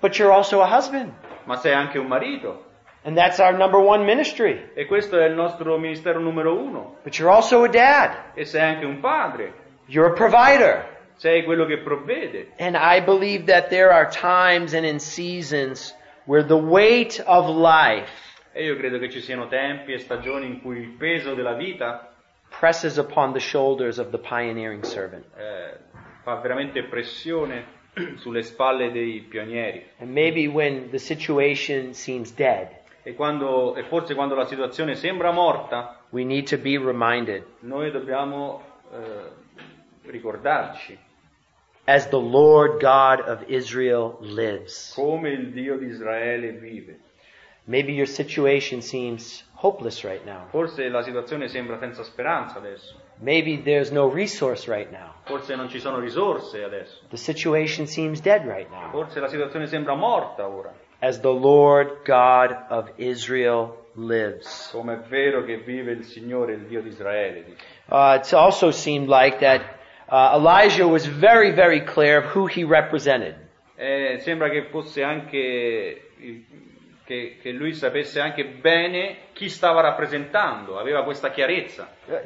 [0.00, 1.12] But you're also a husband.
[1.44, 2.64] Ma sei anche un marito.
[3.02, 4.70] And that's our number one ministry.
[4.74, 6.96] E questo è il nostro ministero numero uno.
[7.02, 8.32] But you're also a dad.
[8.34, 9.52] E sei anche un padre,
[9.86, 10.98] You're a provider.
[11.16, 12.52] sei quello che provvede.
[12.58, 15.94] And I believe that there are times and in seasons
[16.26, 18.10] where the weight of life
[18.52, 22.12] E io credo che ci siano tempi e stagioni in cui il peso della vita
[22.58, 25.24] presses upon the shoulders of the pioneering servant.
[25.38, 25.78] eh,
[26.22, 27.64] fa veramente pressione
[28.18, 29.86] sulle spalle dei pionieri.
[30.00, 32.68] And maybe when the situation seems dead,
[33.02, 37.90] E, quando, e forse quando la situazione sembra morta, we need to be reminded noi
[37.90, 40.98] dobbiamo eh, ricordarci
[41.86, 44.92] as the Lord God of Israel lives.
[44.94, 46.98] come il Dio di Israele vive.
[47.64, 50.46] Maybe your situation seems hopeless right now.
[50.48, 55.12] Forse la situazione sembra senza speranza adesso, Maybe there's no resource right now.
[55.24, 58.90] forse non ci sono risorse adesso, The situation seems dead right now.
[58.90, 64.70] forse la situazione sembra morta ora, As the Lord God of Israel lives.
[64.72, 67.44] come è vero che vive il Signore, il Dio di Israele.
[67.86, 69.62] Uh, it's also seemed like that
[70.08, 73.34] uh, Elijah was very, very clear of who he represented.
[73.76, 76.10] Eh, sembra che fosse anche
[77.10, 81.90] che, che lui sapesse anche bene chi stava rappresentando, aveva questa chiarezza.
[82.06, 82.18] Uh,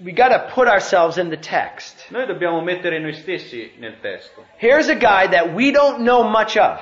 [0.00, 2.08] we got to put ourselves in the text.
[2.10, 4.44] Noi dobbiamo mettere noi stessi nel testo.
[4.58, 6.80] Here's a guy that we don't know much of.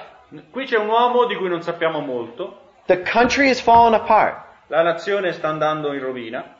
[0.50, 4.42] Qui c'è un uomo di cui non sappiamo molto, The country has fallen apart.
[4.68, 6.56] la nazione sta andando in rovina,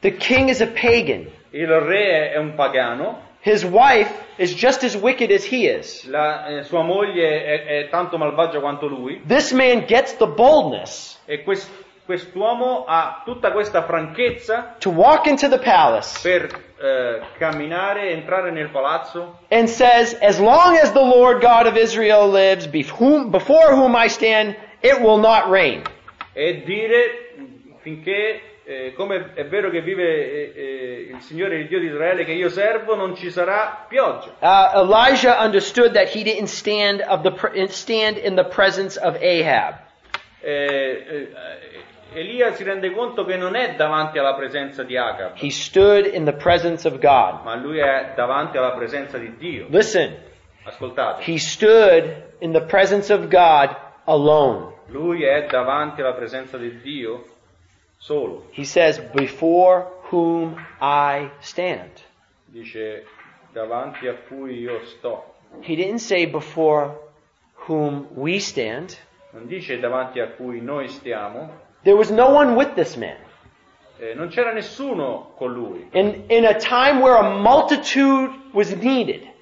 [0.00, 1.30] The king is a pagan.
[1.50, 6.06] il re è un pagano, His wife is just as wicked as he is.
[6.08, 11.20] la, eh, sua moglie è, è tanto malvagia quanto lui This man gets the boldness
[11.26, 11.70] e quest-
[12.04, 18.68] quest'uomo ha tutta questa franchezza to walk into the palace per eh, camminare, entrare nel
[18.70, 24.08] palazzo and says, As long as the Lord God of Israel lives, before whom I
[24.08, 25.82] stand, it will not rain.
[26.34, 27.30] e dire
[27.80, 32.24] finché, eh, come è vero che vive eh, eh, il Signore, il Dio di Israele
[32.24, 34.34] che io servo, non ci sarà pioggia.
[34.40, 39.78] Uh, Elijah understood that he didn't stand, the, stand in the presence of Ahab.
[40.40, 41.28] Eh, eh,
[42.14, 46.24] Elia si rende conto che non è davanti alla presenza di Acab, He stood in
[46.24, 47.42] the presence of God.
[47.44, 49.66] ma lui è davanti alla presenza di Dio.
[49.68, 50.16] Listen,
[50.64, 54.72] Ascoltate, he stood in the presence of God alone.
[54.88, 57.24] lui è davanti alla presenza di Dio
[57.98, 58.46] solo.
[58.52, 61.90] He says, Before whom I stand.
[62.46, 63.04] Dice
[63.52, 65.34] davanti a cui io sto.
[65.62, 66.96] He didn't say before
[67.66, 68.96] whom we stand.
[69.30, 71.62] Non dice davanti a cui noi stiamo.
[71.84, 73.16] There was no one with this man.
[74.00, 75.88] Eh, non c'era nessuno con lui.
[75.92, 79.32] In, in a time where a multitude was needed,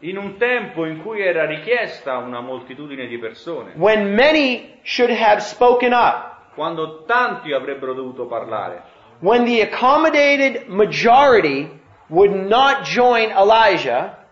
[0.00, 5.40] In un tempo in cui era richiesta una moltitudine di persone, when many should have
[5.40, 8.82] spoken up, quando tanti avrebbero dovuto parlare,
[9.20, 11.70] when the accommodated majority
[12.08, 14.26] would not join Elijah,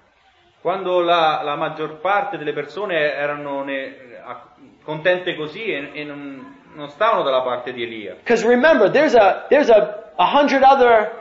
[0.61, 4.09] quando la, la maggior parte delle persone erano ne-
[4.83, 8.15] contente così e, e non, non stavano dalla parte di Elia.
[8.15, 11.13] because remember, there's a, there's a, a hundred other,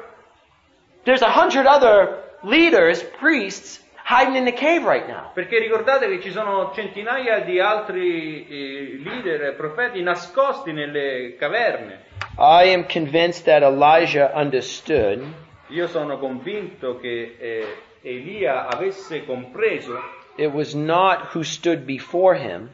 [1.05, 5.31] there's a hundred other leaders, priests, hiding in the cave right now.
[5.33, 12.05] Perché ricordate che ci sono centinaia di altri eh, leader profeti nascosti nelle caverne.
[12.37, 15.23] I am convinced that Elijah understood
[15.71, 20.01] Io sono convinto che eh, Elia avesse compreso
[20.35, 22.69] it was not who stood before him,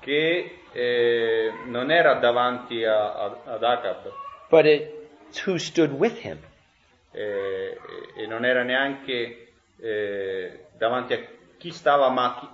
[0.00, 4.12] che eh, non era davanti a- a- ad Acab
[4.48, 6.38] but it's who stood with him.
[7.14, 7.78] eh,
[8.16, 9.48] e non era neanche
[9.80, 11.18] eh, davanti a
[11.58, 12.48] chi stava, ma chi-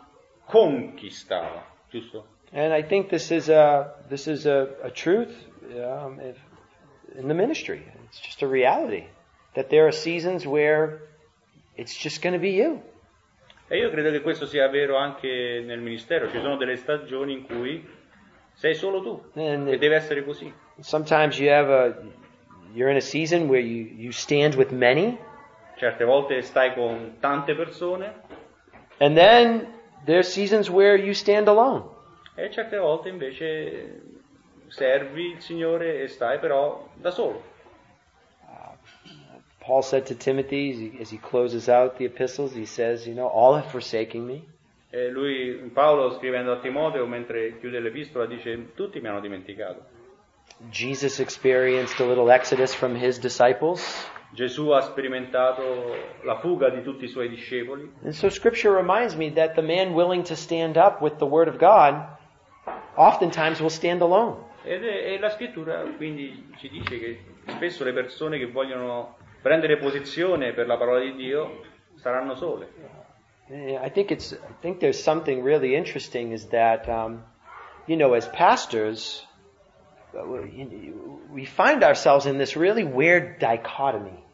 [0.47, 2.27] con chi stava, giusto?
[2.53, 5.31] And I think this is a this is a, a truth
[5.75, 6.37] um, if,
[7.15, 7.83] in the ministry.
[8.07, 9.05] It's just a reality
[9.55, 11.03] that there are seasons where
[11.77, 12.81] it's just going to be you.
[13.69, 17.45] E io credo che questo sia vero anche nel ministero, ci sono delle stagioni in
[17.47, 17.87] cui
[18.61, 20.53] sei solo tu And e deve essere così.
[20.81, 21.97] sometimes you have a
[22.75, 25.17] you're in a season where you you stand with many,
[25.77, 28.13] Certe volte stai con tante persone
[29.01, 29.73] and then
[30.05, 31.85] there's seasons where you stand alone.
[32.37, 34.01] e certe volte invece
[34.69, 37.43] servi il Signore e stai però da solo.
[39.61, 43.15] Paul said to Timothy as he, as he closes out the epistles, he says, you
[43.15, 44.49] know, all have forsaken me.
[44.91, 49.85] E lui, Paolo scrivendo a Timoteo mentre chiude l'epistola dice tutti mi hanno dimenticato.
[50.71, 54.11] Jesus experienced a little exodus from his disciples.
[54.31, 59.33] Gesù ha sperimentato la fuga di tutti i suoi discepoli And so scripture reminds me
[59.33, 62.17] that the man willing to stand up with the word of God
[62.95, 64.47] oftentimes will stand alone.
[64.65, 69.79] Ed è, e la scrittura quindi ci dice che spesso le persone che vogliono prendere
[69.79, 71.63] posizione per la parola di Dio
[71.95, 72.98] saranno sole.
[73.51, 74.33] Eh, I think it's.
[74.33, 77.23] I think there's something really interesting is that, um,
[77.87, 79.25] you know, as pastors,
[80.15, 80.93] uh, we
[81.33, 84.25] we find ourselves in this really weird dichotomy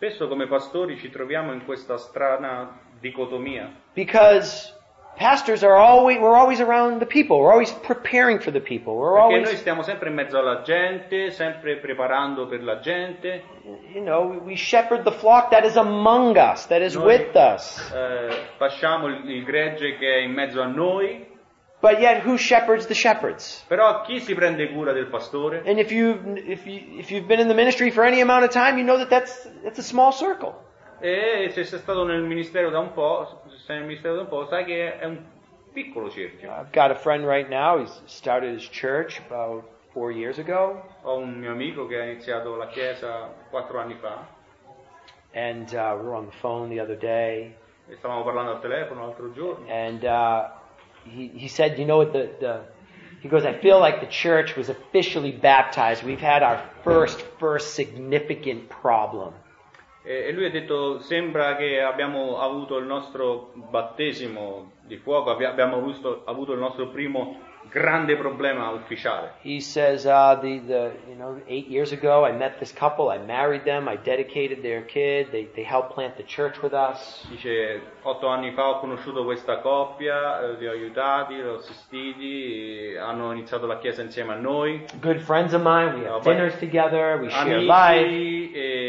[0.00, 4.74] Spesso come pastori ci troviamo in questa strana dicotomia, because
[5.20, 7.38] pastors are always we're always around the people.
[7.38, 8.96] We're always preparing for the people.
[8.96, 13.42] We're perché noi always, stiamo sempre in mezzo alla gente, sempre preparando per la gente,
[13.94, 17.92] you know, we shepherd the flock that is among us, that is Noi- with us.
[17.94, 21.28] eh, fasciamo il, il gregge che è in mezzo a noi,
[21.82, 23.64] But yet, who shepherds the shepherds?
[23.66, 25.62] però chi si prende cura del pastore?
[25.64, 28.50] And if you if you if you've been in the ministry for any amount of
[28.50, 30.54] time, you know that that's that's a small circle.
[31.00, 34.28] E se sei stato nel ministero da un po', se sei nel ministero da un
[34.28, 35.18] po', sai che è un
[35.72, 36.50] piccolo cerchio.
[36.50, 37.78] I've got a friend right now.
[37.78, 42.56] He's started his church about four years ago, Ho un mio amico che ha iniziato
[42.56, 44.38] la chiesa quattro anni fa
[45.32, 47.54] and uh, we were on the phone the other day,
[47.88, 50.48] e stavamo parlando al telefono l'altro giorno and uh,
[51.04, 52.60] he he said, you know what the the
[53.20, 56.02] he goes, I feel like the church was officially baptized.
[56.02, 59.34] We've had our first first significant problem.
[60.02, 65.76] E, lui ha detto sembra che abbiamo avuto il nostro battesimo di fuoco, abbia- abbiamo
[65.76, 69.34] avuto, avuto il nostro primo grande problema ufficiale.
[69.42, 73.18] He says, uh, the, the, you know, eight years ago I met this couple, I
[73.18, 77.24] married them, I dedicated their kid, they, they helped plant the church with us.
[77.30, 82.96] Dice, otto anni fa ho conosciuto questa coppia, eh, li ho aiutati, li ho assistiti,
[82.98, 87.20] hanno iniziato la chiesa insieme a noi, Good friends of mine, we have dinners together,
[87.20, 88.08] we share life.
[88.52, 88.79] e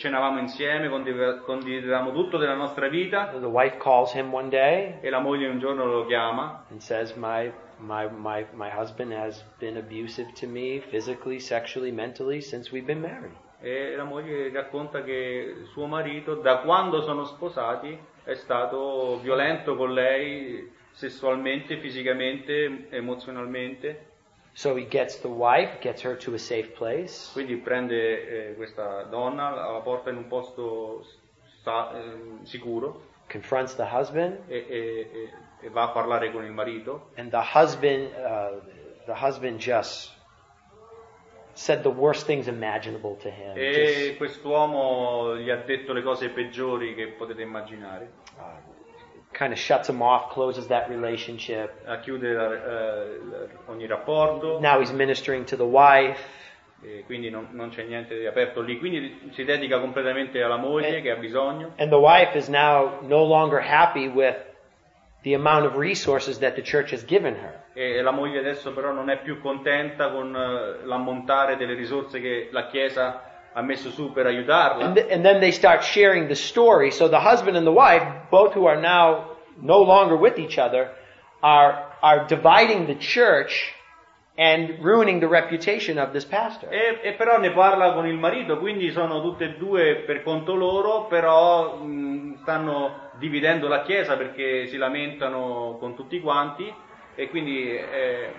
[0.00, 5.10] cenavamo insieme, condiv- condividevamo tutto della nostra vita The wife calls him one day e
[5.10, 9.76] la moglie un giorno lo chiama and says, my, my, my, my husband has been
[9.76, 13.36] abusive to me physically, sexually, mentally since we've been married.
[13.60, 19.92] e la moglie racconta che suo marito da quando sono sposati è stato violento con
[19.92, 24.09] lei sessualmente, fisicamente, emozionalmente.
[24.52, 29.04] So he gets the wife, gets her to a safe place, Quindi prende eh, questa
[29.04, 31.04] donna, la porta in un posto
[31.60, 36.50] sta- eh, sicuro confronts the husband, e, e- e- e va a parlare con il
[36.50, 38.60] marito and the husband, uh,
[39.06, 40.10] the husband just
[41.52, 43.56] said the worst things imaginable to him.
[43.56, 48.10] e Just, quest'uomo gli ha detto le cose peggiori che potete immaginare.
[49.32, 51.70] Kind of shuts him off, closes that relationship.
[51.86, 56.38] A chiudere la- eh, ogni rapporto, Now he's ministering to the wife.
[56.82, 58.78] e quindi non, non c'è niente di aperto lì.
[58.78, 63.22] Quindi si dedica completamente alla moglie che ha bisogno And the wife is now no
[63.24, 64.36] longer happy with
[65.22, 67.58] the amount of resources that the church has given her.
[67.74, 72.48] e la moglie adesso però non è più contenta con eh, l'ammontare delle risorse che
[72.50, 74.84] la Chiesa ha messo su per aiutarla.
[74.84, 76.90] And, th- and then they start sharing the story.
[76.90, 80.92] So the husband and the wife, both who are now no longer with each other,
[81.42, 83.74] are, are dividing the church
[84.38, 86.68] and ruining the reputation of this pastor.
[86.72, 90.54] E, e però ne parla con il marito, quindi sono tutte e due per conto
[90.54, 96.72] loro, però mh, stanno dividendo la chiesa perché si lamentano con tutti quanti
[97.16, 98.32] e quindi è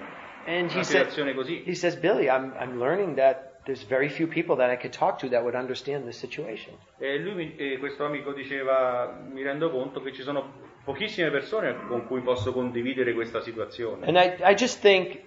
[0.48, 1.64] And he una said, situazione così.
[1.68, 5.20] he says, Billy, I'm, I'm learning that there's very few people that I could talk
[5.20, 6.74] to that would understand this situation.
[7.00, 11.76] E lui, mi- e questo amico diceva, mi rendo conto che ci sono pochissime persone
[11.88, 14.06] con cui posso condividere questa situazione.
[14.08, 15.20] And I, I just think,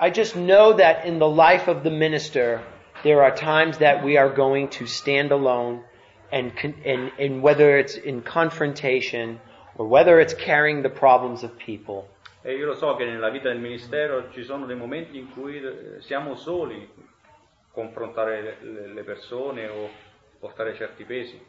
[0.00, 2.60] I just know that in the life of the minister,
[3.02, 5.82] there are times that we are going to stand alone
[6.32, 6.52] and,
[6.84, 9.38] and, and whether it's in confrontation
[9.76, 12.08] or whether it's carrying the problems of people.
[12.42, 15.56] E io lo so che nella vita del ministero ci sono dei momenti in cui
[15.62, 16.88] eh, siamo soli,
[17.72, 19.88] confrontare le- persone o
[20.38, 21.40] portare certi pesi.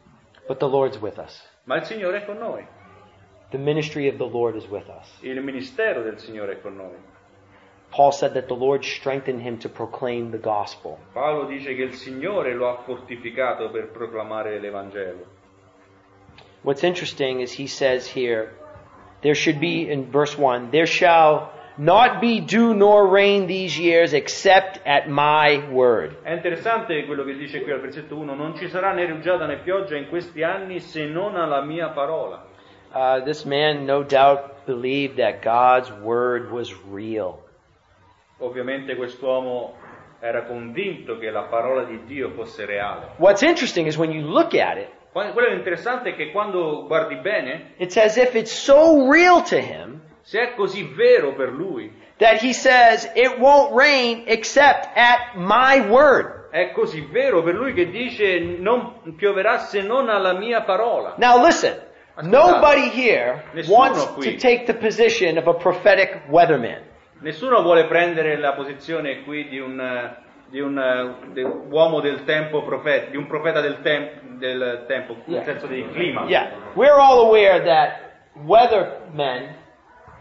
[0.46, 1.42] But the Lord's with us.
[1.64, 2.66] Ma il Signore è con noi,
[3.50, 5.18] The ministry of the Lord is with us.
[5.22, 6.96] il ministero del Signore è con noi.
[7.90, 10.96] Paul said that the Lord strengthened him to proclaim the gospel.
[11.12, 15.26] Paolo dice che il Signore lo ha fortificato per proclamare l'Evangelo.
[16.62, 18.54] What's interesting is he says here,
[19.20, 24.12] there should be, in verse 1, there shall not be dew nor rain these years
[24.12, 26.16] except at my word.
[26.22, 29.58] È interessante quello che dice qui al versetto 1, non ci sarà né rugiada né
[29.58, 32.44] pioggia in questi anni se non alla mia parola.
[32.94, 37.38] Uh, this man no doubt believed that God's word was real.
[38.38, 39.74] Ovviamente quest'uomo
[40.20, 43.12] era convinto che la parola di Dio fosse reale.
[43.16, 47.74] What's interesting is when you look at it, Quello interessante è che quando guardi bene,
[47.76, 52.42] it's as if it's so real to him se è così vero per lui, that
[52.42, 56.48] he says it won't rain except at my word.
[56.50, 61.14] È così vero per lui che dice non pioverà se non alla mia parola.
[61.16, 61.74] Now listen,
[62.22, 64.34] nobody here Nessuno wants qui.
[64.34, 66.90] to take the position of a prophetic weatherman.
[67.20, 70.14] Nessuno vuole prendere la posizione qui di un,
[70.48, 75.42] di un, de- uomo del tempo profeta, di un profeta del, tem- del tempo, nel
[75.44, 76.24] senso del clima.
[76.26, 78.00] Yeah, we're all aware that
[78.44, 79.54] weathermen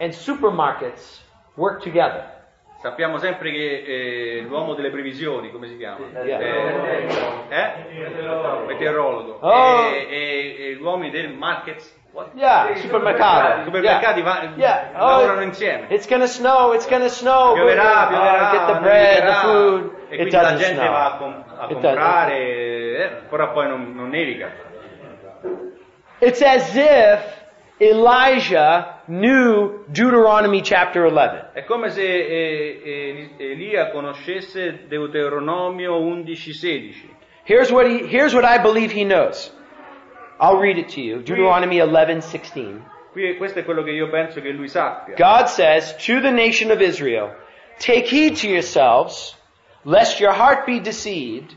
[0.01, 1.21] and supermarkets
[1.55, 2.39] work together.
[2.81, 5.99] Sappiamo sempre che eh, l'uomo delle previsioni, come si chiama?
[6.23, 6.39] Yeah.
[6.39, 7.07] Eh,
[7.49, 8.65] eh?
[8.65, 9.37] Meteorologo.
[9.41, 9.85] Oh.
[9.85, 12.29] E, e- e gli uomini del markets, what?
[12.33, 13.65] Yeah, supermercato.
[13.65, 14.89] Supermercati va- Yeah.
[14.95, 15.85] Oh, lavorano insieme.
[15.89, 17.53] It's gonna snow, it's gonna snow.
[17.53, 19.83] Pioverà, Uh, pioverà, get the bread, the nevicherà, food.
[20.09, 20.91] e It quindi la doesn't gente snow.
[20.91, 24.49] va a, com- a It comprare, eh, però poi non, non nevica.
[26.17, 27.39] It's as if
[27.77, 31.51] Elijah knew Deuteronomy chapter 11.
[31.53, 37.19] È come se eh, eh, Elia conoscesse Deuteronomio 11-16.
[37.43, 39.51] Here's what he, here's what I believe he knows.
[40.39, 41.21] I'll read it to you.
[41.21, 42.89] Deuteronomy 11:16.
[43.11, 45.15] Qui questo è quello che io penso che lui sappia.
[45.15, 47.35] God says to the nation of Israel,
[47.77, 49.35] Take heed to yourselves,
[49.83, 51.55] lest your heart be deceived,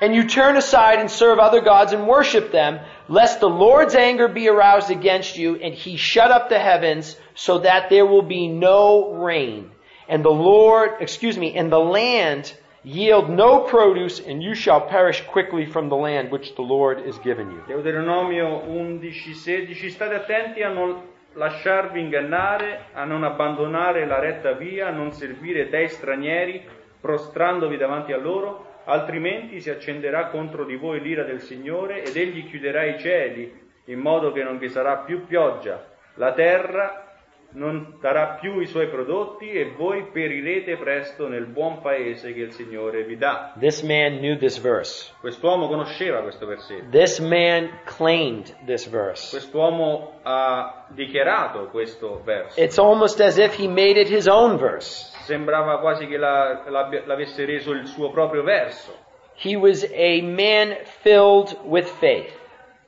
[0.00, 4.28] and you turn aside and serve other gods and worship them, lest the Lord's anger
[4.28, 8.48] be aroused against you, and he shut up the heavens, so that there will be
[8.48, 9.70] no rain.
[10.08, 15.22] And the Lord, excuse me, and the land yield no produce, and you shall perish
[15.26, 17.62] quickly from the land which the Lord is giving you.
[17.68, 21.02] Deuteronomio 11-16 State attenti a non
[21.34, 26.64] lasciarvi ingannare, a non abbandonare la retta via, a non servire dei stranieri,
[27.00, 32.48] prostrandovi davanti a loro, altrimenti si accenderà contro di voi l'ira del Signore ed egli
[32.48, 33.52] chiuderà i cieli,
[33.84, 35.86] in modo che non vi sarà più pioggia.
[36.14, 37.06] La terra
[37.52, 42.52] non darà più i suoi prodotti e voi perirete presto nel buon paese che il
[42.52, 43.54] Signore vi dà.
[43.58, 45.12] This man knew this verse.
[45.20, 46.90] Quest'uomo conosceva questo versetto.
[46.90, 49.30] This man claimed this verse.
[49.30, 52.60] Quest'uomo ha dichiarato questo verso.
[52.60, 55.10] It's almost as if he made it his own verse.
[55.34, 56.64] Sembrava quasi che la-
[57.04, 58.92] l'avesse reso il suo proprio verso.
[59.36, 62.36] He was a man filled with faith.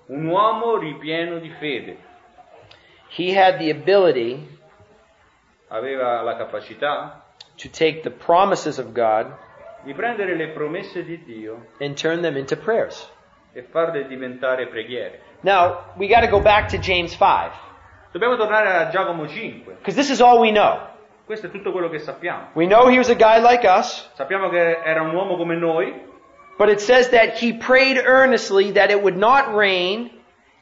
[0.08, 1.96] Un uomo ripieno di fede.
[3.16, 4.58] He had the ability
[5.68, 7.22] Aveva la capacità
[7.56, 9.32] to take the promises of God
[9.84, 13.08] di prendere le promesse di Dio and turn them into prayers.
[13.54, 15.20] e farle diventare preghiere.
[15.42, 17.52] Now, we got to go back to James 5,
[18.10, 19.76] Dobbiamo tornare a Giacomo 5.
[19.78, 20.90] because this is all we know.
[21.24, 22.48] Questo è tutto quello che sappiamo.
[22.54, 25.92] We know he was a guy like us, Sappiamo che era un uomo come noi,
[26.58, 30.10] but it says that he prayed earnestly that it would not rain,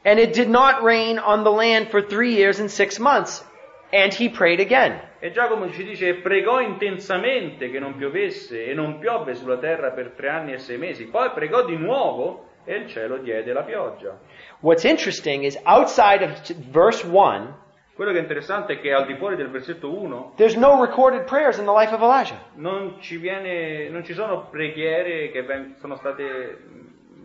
[0.05, 3.45] and it did not rain on the land for three years and six months.
[3.93, 5.01] And he prayed again.
[5.19, 10.13] E Giacomo ci dice pregò intensamente che non piovesse e non piovve sulla terra per
[10.17, 11.07] tre anni e sei mesi.
[11.07, 14.19] Poi pregò di nuovo e il cielo diede la pioggia.
[14.61, 16.41] What's interesting is outside of
[16.71, 17.55] verse 1,
[18.01, 21.25] Quello che è interessante è che al di fuori del versetto 1 there's no recorded
[21.25, 22.39] prayers in the life of Elijah.
[22.55, 26.63] non ci, viene, non ci sono preghiere che ven- sono state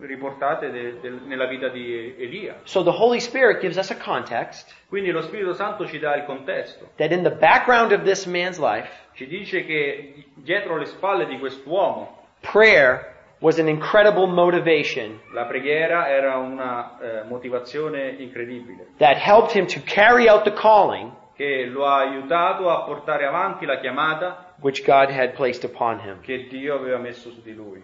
[0.02, 2.58] riportate de- del- nella vita di Elia.
[2.64, 6.26] So the Holy Spirit gives us a context Quindi lo Spirito Santo ci dà il
[6.26, 6.90] contesto.
[6.98, 11.40] that in the background of this man's life, Ci dice che dietro le spalle di
[11.40, 18.88] quest'uomo prayer was an incredible motivation la preghiera era una eh, motivazione incredibile.
[18.98, 23.66] that helped him to carry out the calling che lo ha aiutato a portare avanti
[23.66, 26.22] la chiamata which God had placed upon him.
[26.22, 27.82] che Dio aveva messo su di lui.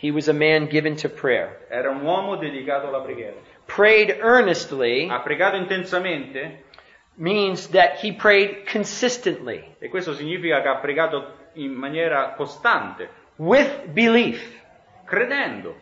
[0.00, 1.66] He was a man given to prayer.
[1.68, 3.36] Era un uomo dedicato alla preghiera.
[3.66, 6.64] Prayed earnestly Ha pregato intensamente
[7.16, 13.86] means that he prayed consistently e questo significa che ha pregato in maniera costante, with
[13.92, 14.62] belief.
[15.06, 15.74] Credendo.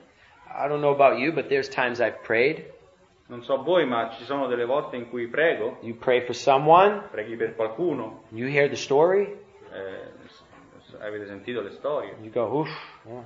[0.54, 2.64] I don't know about you, but there's times I've prayed.
[3.28, 7.02] Non so voi, ma ci sono delle volte in cui prego, You pray for someone,
[7.10, 9.34] preghi per qualcuno, you hear the story,
[9.72, 10.12] eh,
[11.00, 12.68] avete sentito le storie, you go, oof,
[13.06, 13.22] yeah,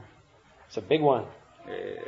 [0.67, 1.25] it's a big one.
[1.67, 2.01] eh,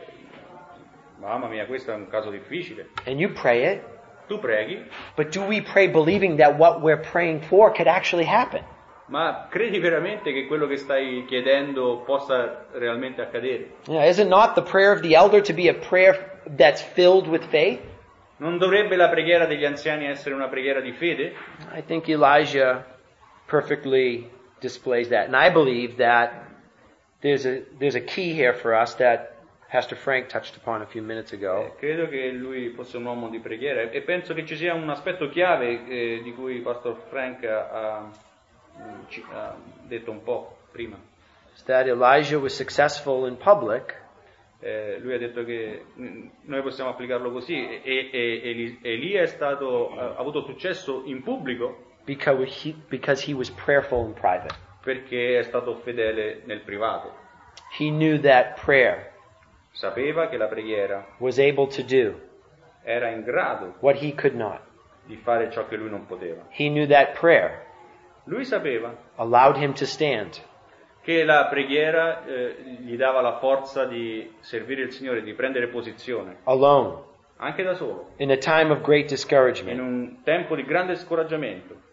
[1.19, 2.91] mamma mia, questo è un caso difficile.
[3.07, 3.83] And you pray it,
[4.29, 4.85] Tu preghi,
[5.17, 8.63] but do we pray believing that what we're praying for could actually happen?
[9.09, 13.73] Ma credi veramente che quello che stai chiedendo possa realmente accadere?
[13.87, 17.27] Yeah, is it not the prayer of the elder to be a prayer that's filled
[17.27, 17.81] with faith?
[18.39, 21.35] Non dovrebbe la preghiera degli anziani essere una preghiera di fede?
[21.75, 22.85] I think Elijah
[23.47, 24.31] perfectly
[24.61, 25.27] displays that.
[25.27, 26.47] And I believe that
[27.21, 29.35] there's a, there's a key here for us that
[29.71, 31.65] Pastor Frank touched upon a few minutes ago.
[31.65, 34.89] Eh, credo che lui fosse un uomo di preghiera e penso che ci sia un
[34.89, 38.09] aspetto chiave eh, di cui Pastor Frank ha,
[39.33, 39.57] ha
[39.87, 40.97] detto un po' prima.
[41.55, 44.07] is that Elijah was successful in public
[44.61, 49.23] Eh, lui ha detto che mm, noi possiamo applicarlo così, e, e- e- Eli- Elia
[49.23, 54.53] è stato, ha avuto successo in pubblico because he, because he was prayerful in private.
[54.83, 57.15] perché è stato fedele nel privato.
[57.79, 59.13] He knew that prayer
[59.71, 62.19] Sapeva che la preghiera was able to do
[62.83, 64.61] era in grado what he could not.
[65.05, 66.43] di fare ciò che lui non poteva.
[66.51, 67.65] He knew that prayer
[68.29, 70.41] Lui sapeva allowed him to stand
[71.01, 76.41] che la preghiera eh, gli dava la forza di servire il Signore, di prendere posizione,
[76.45, 77.07] alone
[77.37, 79.81] anche da solo, in a time of great in discouragement.
[79.81, 81.87] un tempo di grande scoraggiamento.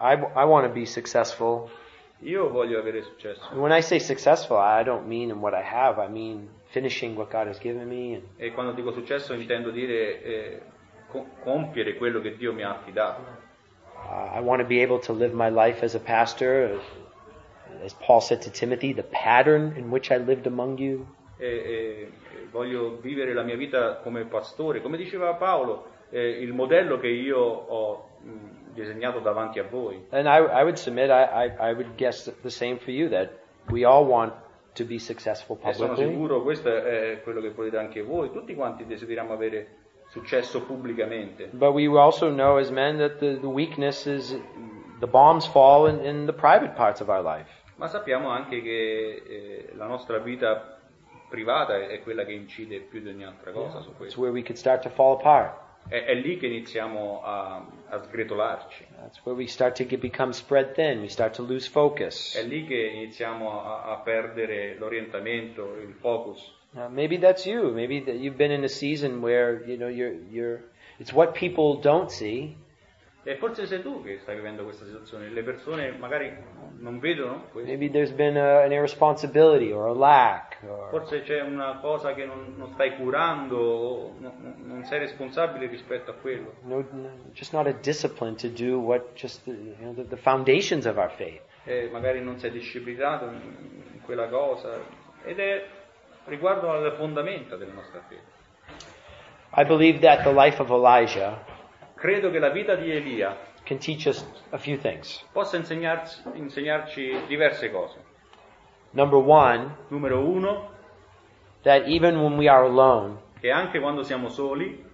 [0.00, 1.70] I, I want to be successful.
[2.20, 3.48] Io voglio avere successo.
[3.50, 6.02] And when I say successful, I don't mean in what I have.
[6.02, 10.22] I mean finishing what God has given me and E quando dico successo intendo dire
[10.22, 10.60] eh,
[11.16, 13.20] co- compiere quello che Dio mi ha affidato.
[14.08, 16.78] Uh, I want to be able to live my life as a pastor,
[17.84, 21.06] as Paul said to Timothy, the pattern in which I lived among you.
[21.38, 26.52] E, e- e voglio vivere la mia vita come pastore, come diceva Paolo, eh, il
[26.52, 30.06] modello che io ho mh, disegnato davanti a voi.
[30.10, 33.30] And I, I would submit, I, I, I would guess the same for you, that
[33.70, 34.32] we all want
[34.74, 36.14] to be successful E sono publicly.
[36.14, 39.66] sicuro, questo è quello che volete anche voi, tutti quanti desideriamo avere
[40.16, 41.48] successo pubblicamente.
[41.52, 44.36] But we also know as men that the, the weakness is
[45.00, 47.50] the bombs fall in, in the private parts of our life.
[47.76, 50.78] Ma sappiamo anche che eh, la nostra vita
[51.28, 54.20] privata è quella che incide più di ogni altra cosa su It's questo.
[54.20, 55.64] where we could start to fall apart.
[55.88, 60.32] È, è lì che iniziamo a, a sgretolarci, That's where we start to get, become
[60.32, 61.00] spread thin.
[61.00, 62.34] We start to lose focus.
[62.36, 66.54] è lì che iniziamo a, a perdere l'orientamento, il focus.
[66.76, 67.72] Uh, maybe that's you.
[67.72, 70.60] Maybe that you've been in a season where you know you're you're.
[70.98, 72.54] It's what people don't see.
[73.28, 76.32] E forse sei tu che stai vivendo questa situazione, le persone magari
[76.78, 77.68] non vedono questo.
[77.68, 82.24] Maybe there's been a, an irresponsibility or a lack, or Forse c'è una cosa che
[82.24, 86.52] non, non stai curando, non, non sei responsabile rispetto a quello.
[86.62, 90.16] no, no, just not a discipline to do what just the, you know, the, the
[90.16, 91.40] foundations of our faith.
[91.64, 93.40] E magari non sei disciplinato in,
[93.94, 94.78] in quella cosa.
[95.24, 95.64] Ed è
[96.26, 98.22] riguardo alle fondamenta della nostra fede.
[99.56, 101.38] I believe that the life of Elijah
[101.94, 105.24] Credo che la vita di Elia can teach us a few things.
[105.32, 107.98] possa insegnarci, insegnarci diverse cose.
[108.90, 110.70] Number one, Numero uno,
[111.62, 114.84] that even when we are alone, che anche quando siamo soli,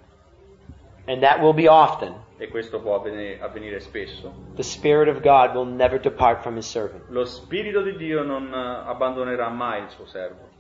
[1.07, 5.55] and that will be often, e questo può avvenire, avvenire spesso, the Spirit of God
[5.57, 7.03] will never depart from His servant.
[7.09, 10.51] lo Spirito di Dio non eh, abbandonerà mai il suo servo.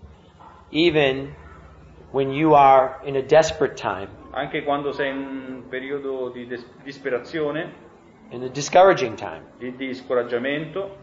[0.72, 1.34] Even
[2.12, 6.64] when you are in a desperate time, Anche quando sei in un periodo di des-
[6.82, 7.70] disperazione,
[8.30, 10.96] in a discouraging time, di, di scoraggiamento,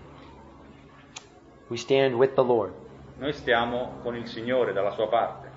[1.67, 2.73] we stand with the Lord.
[3.19, 5.47] noi stiamo con il Signore dalla sua parte.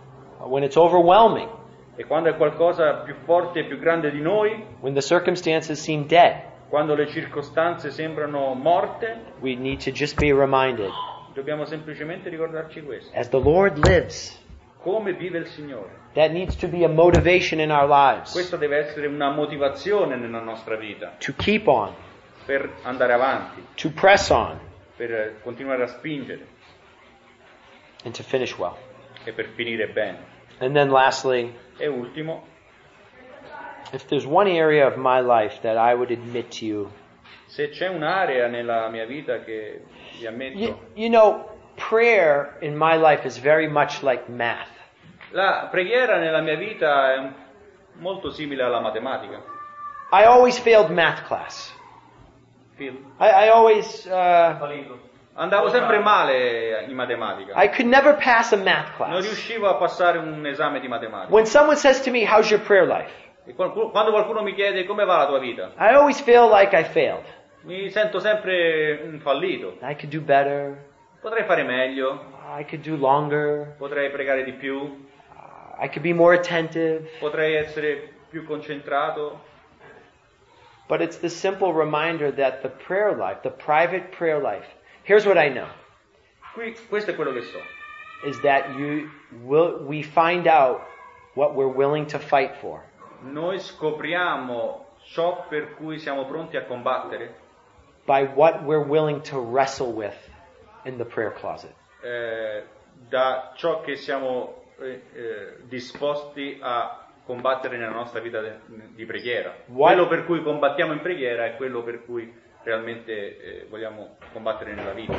[0.41, 1.49] When it's overwhelming,
[1.97, 6.07] E quando è qualcosa più forte e più grande di noi, when the circumstances seem
[6.07, 10.91] dead, quando le circostanze sembrano morte, we need to just be reminded
[11.33, 13.17] dobbiamo semplicemente ricordarci questo.
[13.17, 14.41] as the Lord lives,
[14.83, 15.89] Come vive il Signore.
[16.15, 20.41] that needs to be a motivation in our lives Questa deve essere una motivazione nella
[20.41, 21.95] nostra vita to keep on,
[22.47, 24.59] per andare avanti, to press on,
[24.97, 26.47] per continuare a spingere
[28.05, 28.77] and to finish well.
[29.25, 30.19] e per finire bene.
[30.59, 32.45] And then lastly, E ultimo,
[33.93, 36.91] if there's one area of my life that I would admit to you,
[37.47, 39.83] se c'è un'area nella mia vita che
[40.19, 41.45] you, you know,
[41.77, 44.69] prayer in my life is very much like math.
[45.33, 47.33] la preghiera nella mia vita è
[47.95, 49.41] molto simile alla matematica.
[50.13, 51.73] I always failed math class.
[52.79, 54.59] I, I always, uh,
[55.35, 57.55] Andavo sempre male in matematica.
[57.57, 59.25] I could never pass a math Non class.
[59.25, 61.33] riuscivo a passare un esame di matematica.
[61.33, 63.11] When someone says to me, how's your prayer life?
[63.47, 66.85] E quando qualcuno mi chiede come va la tua vita, I always feel like I
[66.85, 67.25] failed.
[67.65, 69.77] Mi sento sempre un fallito.
[69.83, 70.77] I could do better.
[71.21, 72.21] Potrei fare meglio,
[72.59, 73.75] I could do longer.
[73.79, 75.07] potrei pregare di più,
[75.81, 77.09] I could be more attentive.
[77.21, 79.41] potrei essere più concentrato.
[80.89, 84.67] But it's the simple reminder that the prayer life, the private prayer life,
[85.05, 85.69] here's what I know,
[86.55, 87.61] Qui, questo è quello che so.
[88.25, 89.09] is that you
[89.45, 90.81] will, we find out
[91.35, 92.83] what we're willing to fight for.
[93.23, 97.35] Noi scopriamo ciò per cui siamo pronti a combattere
[98.07, 100.17] by what we're willing to wrestle with
[100.85, 101.73] in the prayer closet.
[102.03, 102.65] eh,
[103.09, 108.59] da ciò che siamo eh, eh, disposti a combattere nella nostra vita de-
[108.95, 109.55] di preghiera.
[109.67, 112.33] Why- Quello per cui combattiamo in preghiera è quello per cui
[112.65, 113.13] realmente
[113.63, 115.15] eh, vogliamo combattere nella vita.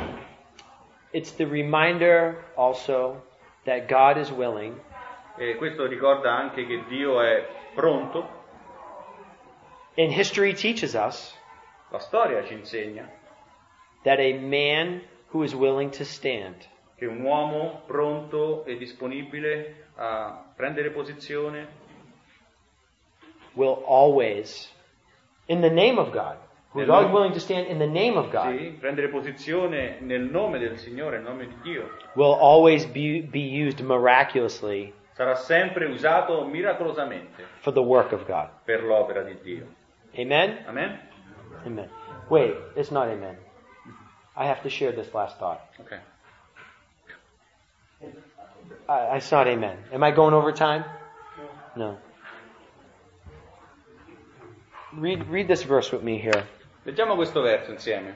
[1.12, 3.22] It's the reminder also
[3.64, 4.78] that God is willing
[5.36, 8.28] E questo ricorda anche che Dio è pronto,
[9.96, 11.34] and history teaches us
[11.94, 13.08] la storia ci insegna
[14.02, 15.00] that a man
[15.32, 16.56] who is willing to stand
[16.96, 21.82] che un uomo pronto e disponibile a prendere posizione
[23.54, 24.68] will always,
[25.46, 26.36] in the name of God,
[26.72, 30.22] who is always willing to stand in the name of God, Sì, prendere posizione nel
[30.22, 35.86] nome del Signore, nel nome di Dio, will always be, be used miraculously sarà sempre
[35.86, 38.48] usato miracolosamente for the work of God.
[38.64, 39.66] per l'opera di Dio.
[40.16, 40.64] Amen?
[40.66, 41.12] Amen?
[41.66, 41.88] Amen.
[42.28, 43.36] Wait, it's not amen.
[44.36, 45.60] I have to share this last thought.
[45.80, 45.96] Ok.
[48.88, 49.78] Uh, it's not amen.
[49.92, 50.84] Am I going over time?
[51.76, 51.96] No.
[54.92, 56.46] Read, read this verse with me here.
[56.84, 58.14] Leggiamo questo verso insieme.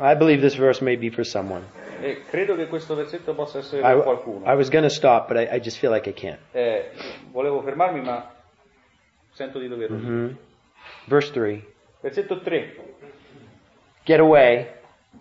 [0.00, 1.64] I believe this verse may be for someone.
[2.02, 4.44] E credo che questo versetto possa essere I, per qualcuno.
[4.44, 6.40] I was going to stop, but I, I just feel like I can't.
[6.52, 6.90] Eh,
[7.30, 8.28] volevo fermarmi, ma
[9.34, 9.96] sento di doverlo.
[9.96, 10.08] dire.
[10.08, 10.32] hmm
[11.06, 11.62] Verse 3
[12.00, 12.80] Versetto 3.
[14.04, 14.68] Get away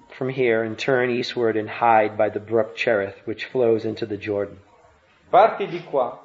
[0.10, 4.18] from here and turn eastward and hide by the brook Cherith, which flows into the
[4.18, 4.60] Jordan.
[5.30, 6.20] Parti di qua,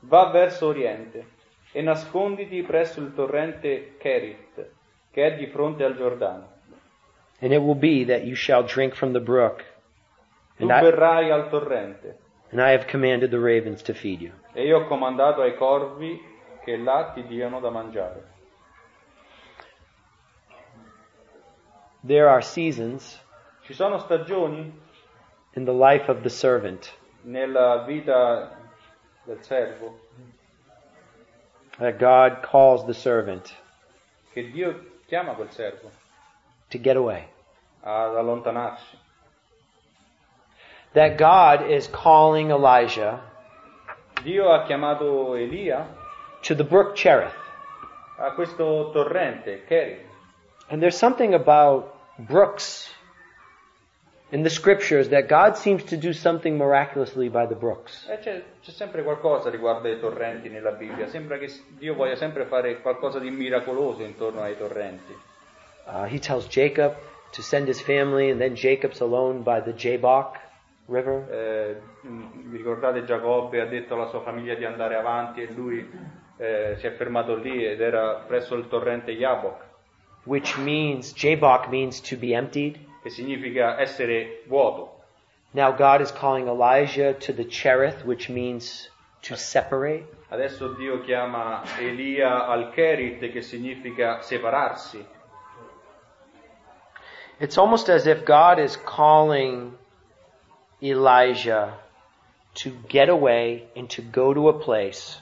[0.00, 1.26] va verso oriente
[1.72, 4.70] e nasconditi presso il torrente Kerit,
[5.10, 6.56] che è di fronte al Giordano.
[7.40, 9.62] And it will be that you shall drink from the brook,
[10.56, 12.16] Tu and I, verrai al torrente,
[12.50, 14.32] and I have commanded the ravens to feed you.
[14.54, 16.27] e io ho comandato ai corvi
[16.68, 18.36] che là ti diano da mangiare.
[22.06, 23.18] There are seasons
[23.62, 24.70] Ci sono stagioni
[25.54, 28.54] in the life of the servant nella vita
[29.24, 29.98] del servo
[31.78, 33.54] that God calls the servant
[34.32, 35.90] che Dio chiama quel servo
[36.68, 37.26] to get away.
[37.80, 38.96] ad allontanarsi.
[40.92, 43.20] That God is calling Elijah
[44.22, 45.97] Dio ha chiamato Elia
[46.48, 47.36] to the brook Cherith.
[48.18, 50.00] a questo torrente, Kerit.
[50.70, 52.90] And there's something about brooks
[54.32, 58.06] in the scriptures that God seems to do something miraculously by the brooks.
[58.08, 61.06] E c'è, c'è sempre qualcosa riguardo ai torrenti nella Bibbia.
[61.06, 65.14] Sembra che Dio voglia sempre fare qualcosa di miracoloso intorno ai torrenti.
[65.84, 66.96] Uh, he tells Jacob
[67.32, 70.38] to send his family, and then Jacob's alone by the Jabbok
[70.86, 71.26] River.
[71.30, 76.76] Eh, vi ricordate Giacobbe ha detto alla sua famiglia di andare avanti e lui eh,
[76.78, 79.64] si è fermato lì ed era presso il torrente Yabok,
[80.24, 82.86] which means Jabbok means to be emptied.
[83.02, 84.96] che significa essere vuoto.
[85.52, 88.90] Now God is calling Elijah to the Cherith, which means
[89.22, 90.04] to separate.
[90.30, 95.04] Adesso Dio chiama Elia al Kerit, che significa separarsi.
[97.40, 99.78] It's almost as if God is calling
[100.82, 101.78] Elijah
[102.54, 105.20] to get away and to go to a place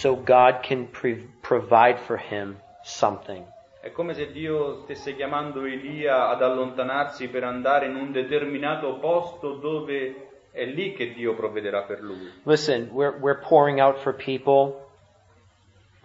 [0.00, 3.44] so God can pre- provide for him something.
[3.80, 9.54] È come se Dio stesse chiamando Elia ad allontanarsi per andare in un determinato posto
[9.54, 12.30] dove è lì che Dio provvederà per lui.
[12.42, 14.85] Listen, we're, we're pouring out for people.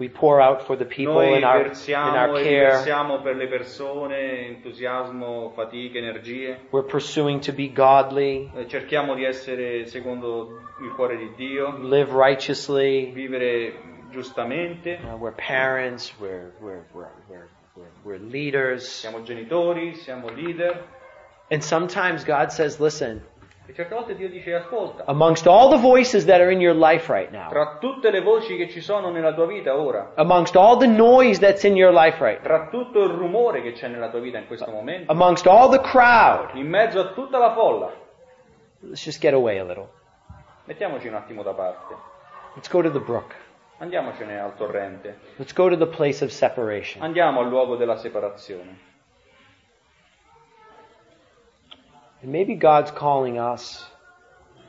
[0.02, 2.82] We pour out for the people Noi in our, in our care.
[3.22, 4.16] per le persone
[4.48, 6.56] entusiasmo, fatiche, energie.
[6.72, 12.14] We're pursuing to be godly, Eh, Cerchiamo di essere secondo il cuore di Dio, live
[12.14, 13.12] righteously.
[13.12, 13.74] vivere
[14.10, 14.98] giustamente.
[15.04, 18.88] Uh, we're parents, we're, we're, we're, we're, we're, we're leaders.
[18.88, 20.84] Siamo genitori, siamo leader.
[21.52, 23.22] And sometimes God says, listen,
[23.72, 27.10] E certe volte Dio dice ascolta, amongst all the voices that are in your life
[27.10, 30.78] right now, tra tutte le voci che ci sono nella tua vita ora, amongst all
[30.78, 34.10] the noise that's in your life right now, tra tutto il rumore che c'è nella
[34.10, 37.94] tua vita in questo momento, amongst all the crowd, in mezzo a tutta la folla,
[38.82, 39.88] let's just get away a little.
[40.66, 41.96] mettiamoci un attimo da parte,
[42.56, 43.34] Let's go to the brook.
[43.78, 47.02] andiamocene al torrente, Let's go to the place of separation.
[47.02, 48.90] andiamo al luogo della separazione.
[52.22, 53.84] And maybe God's calling us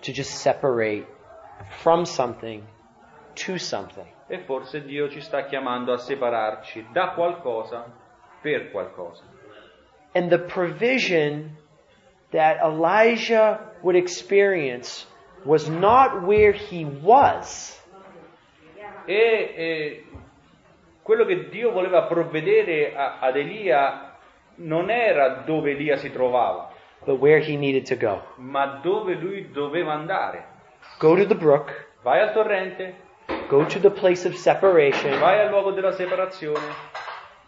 [0.02, 1.06] to just separate
[1.82, 2.62] from something
[3.34, 4.06] to something.
[4.30, 7.84] E forse Dio ci sta chiamando a separarci da qualcosa
[8.40, 9.22] per qualcosa.
[10.14, 11.56] And the provision
[12.32, 15.06] that Elijah would experience
[15.44, 17.78] was not where he was,
[19.04, 19.14] E,
[19.56, 20.04] e
[21.02, 24.14] quello che Dio voleva provvedere a- ad Elia
[24.56, 26.71] non era dove Elia si trovava,
[27.04, 28.22] but where he needed to go.
[28.36, 30.44] ma dove lui doveva andare.
[30.98, 32.94] Go to the brook Vai al torrente,
[33.48, 36.60] go to the place of separation, vai al luogo della separazione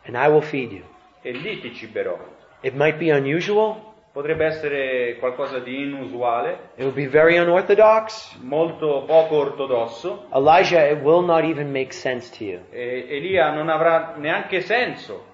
[0.07, 0.85] and I will feed you.
[1.23, 2.17] e lì ti ciberò.
[2.61, 8.37] It might be unusual, Potrebbe essere qualcosa di inusuale, it would be very unorthodox.
[8.43, 10.29] molto poco ortodosso.
[10.33, 12.61] Elijah, it will not even make sense to you.
[12.71, 15.33] E Elia non avrà neanche senso.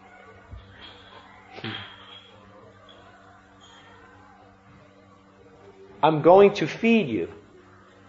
[6.03, 7.28] I'm going to feed you.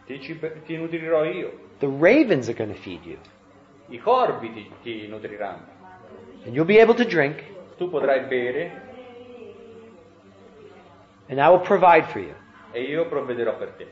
[0.07, 0.19] Ti,
[0.65, 1.51] ti nutrirò io.
[1.79, 3.17] The ravens are going to feed you.
[3.89, 5.79] I corvi ti, ti nutriranno.
[6.45, 7.43] And you'll be able to drink,
[7.77, 8.89] Tu potrai bere
[11.29, 12.35] and I will provide for you.
[12.73, 13.87] e io provvederò per te.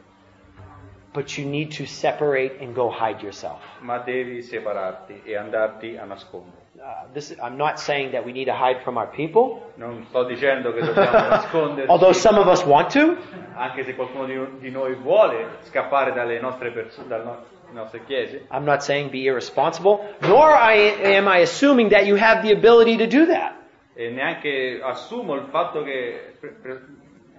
[1.12, 3.62] But you need to separate and go hide yourself.
[3.80, 6.68] Ma devi separarti e andarti a nascondere.
[6.82, 10.24] Uh, this, I'm not saying that we need to hide from our people, Non sto
[10.24, 13.18] dicendo che dobbiamo nasconderci, although some of us want to.
[13.56, 18.46] anche se qualcuno di, di noi vuole scappare dalle nostre, perso- dalle no- nostre chiese.
[18.52, 22.96] I'm not saying be irresponsible, nor I, am I assuming that you have the ability
[22.98, 23.56] to do that.
[23.94, 26.38] E neanche assumo il fatto che,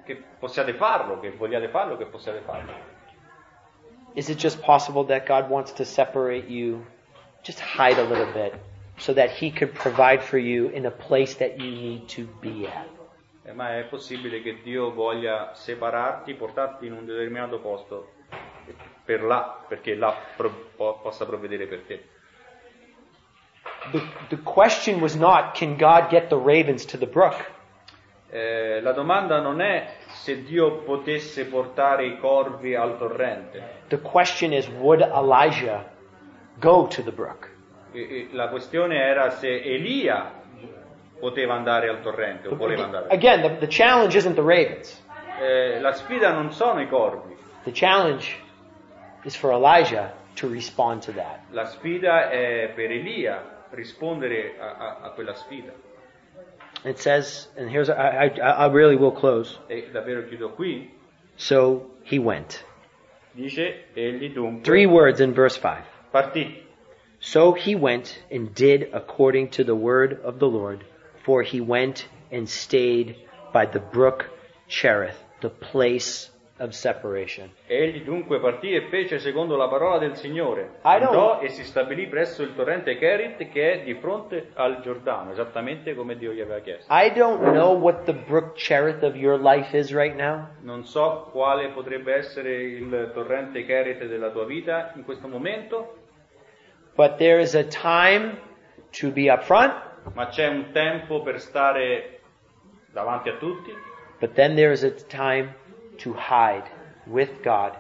[0.05, 2.73] che possiate farlo, che vogliate farlo, che possiate farlo.
[4.15, 6.85] Is it just possible that God wants to separate you,
[7.43, 8.53] just hide a little bit,
[9.01, 12.67] so that He could provide for you in a place that you need to be
[12.67, 12.87] at?
[13.45, 18.13] Eh, Ma è possibile che Dio voglia separarti, portarti in un determinato posto
[19.05, 22.05] per là, perché là pro- po- possa provvedere per te.
[23.93, 27.35] The, the question was not, can God get the ravens to the brook?
[28.31, 33.83] Eh, la domanda non è se Dio potesse portare i corvi al torrente.
[33.89, 35.91] The question is, would Elijah
[36.61, 37.50] go to the brook?
[38.33, 40.33] La questione era se Elia
[41.19, 43.09] poteva andare al torrente o voleva andare.
[43.09, 45.03] Again, the, the challenge isn't the ravens.
[45.39, 48.37] Eh, la sfida non sono i corvi, The challenge
[49.25, 51.41] is for Elijah to respond to that.
[51.51, 55.73] la sfida è per Elia rispondere a, a- a quella sfida.
[56.85, 59.59] It says, and here's, I, I, I really will close.
[59.69, 60.91] E davvero chiudo qui,
[61.37, 62.65] So he went.
[63.33, 65.83] dice egli dunque Three words in verse 5.
[66.11, 66.69] partì.
[67.23, 70.85] So he went and did according to the word of the Lord,
[71.23, 73.17] for he went and stayed
[73.53, 74.25] by the brook
[74.69, 77.51] Cherith, the place of separation.
[77.67, 80.79] Egli dunque partì e fece secondo la parola del Signore.
[80.83, 85.95] Andò e si stabilì presso il torrente Kerit che è di fronte al Giordano, esattamente
[85.95, 86.93] come Dio gli aveva chiesto.
[86.93, 91.29] I don't know what the brook Cherith of your life is right now, Non so
[91.33, 95.97] quale potrebbe essere il torrente Kerit della tua vita in questo momento,
[96.97, 98.39] but there is a time
[98.93, 99.73] to be up front,
[100.15, 102.21] ma c'è un tempo per stare
[102.93, 103.73] davanti a tutti
[104.21, 105.55] but then there is a time
[105.99, 106.69] to hide
[107.07, 107.77] with God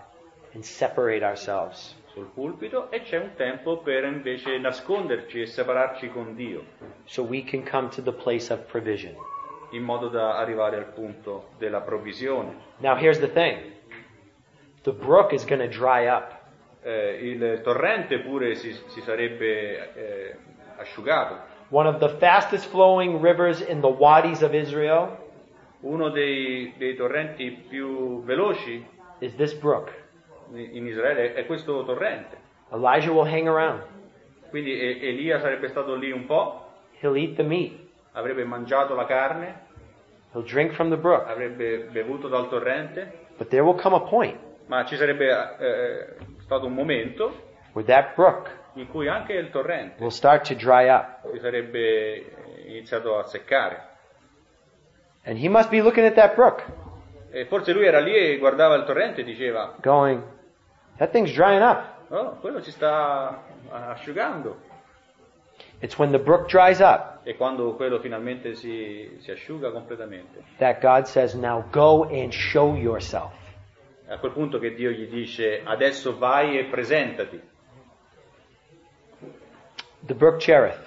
[0.54, 1.94] and separate ourselves.
[2.12, 6.64] sul pulpito e c'è un tempo per invece nasconderci e separarci con Dio,
[7.04, 9.14] so we can come to the place of provision.
[9.72, 12.54] in modo da arrivare al punto della provvisione.
[12.78, 13.72] Now here's the thing.
[14.82, 16.39] The brook is going to dry up.
[16.82, 20.36] Eh, il torrente pure si, si sarebbe eh,
[20.78, 21.36] asciugato.
[21.68, 25.16] One of the fastest flowing rivers in the wadis of Israel
[25.82, 28.84] Uno dei, dei torrenti più veloci
[29.20, 29.90] is this brook.
[30.52, 32.36] in Israele è questo torrente.
[32.72, 33.82] Elijah will hang around.
[34.48, 36.66] Quindi E- Elia sarebbe stato lì un po',
[37.00, 37.72] He'll eat the meat.
[38.12, 39.60] avrebbe mangiato la carne,
[40.34, 41.26] He'll drink from the brook.
[41.26, 45.26] avrebbe bevuto dal torrente, But there will come a point ma ci sarebbe
[45.58, 46.06] eh,
[46.50, 47.32] stato un momento
[47.74, 51.30] where that brook in cui anche il torrente will start to dry up.
[51.32, 52.24] si sarebbe
[52.66, 53.86] iniziato a seccare.
[55.24, 56.64] And he must be looking at that brook,
[57.30, 60.20] E forse lui era lì e guardava il torrente e diceva, going,
[60.96, 62.10] That thing's drying up.
[62.10, 64.68] oh, quello si sta asciugando.
[65.80, 70.80] It's when the brook dries up E quando quello finalmente si, si asciuga completamente, that
[70.80, 73.30] God says, Now go and show yourself.
[74.10, 77.40] È a quel punto che Dio gli dice, adesso vai e presentati.
[80.00, 80.80] The brook Cherith,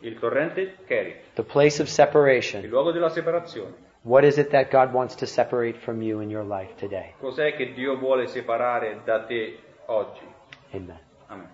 [0.00, 2.62] Il torrente Kerit, the place of il separation.
[2.68, 3.74] luogo della separazione.
[4.02, 7.14] What is it that God wants to separate from you in your life today?
[7.18, 10.22] Cos'è che Dio vuole separare da te oggi?
[10.70, 11.00] Amen.
[11.26, 11.48] Amen.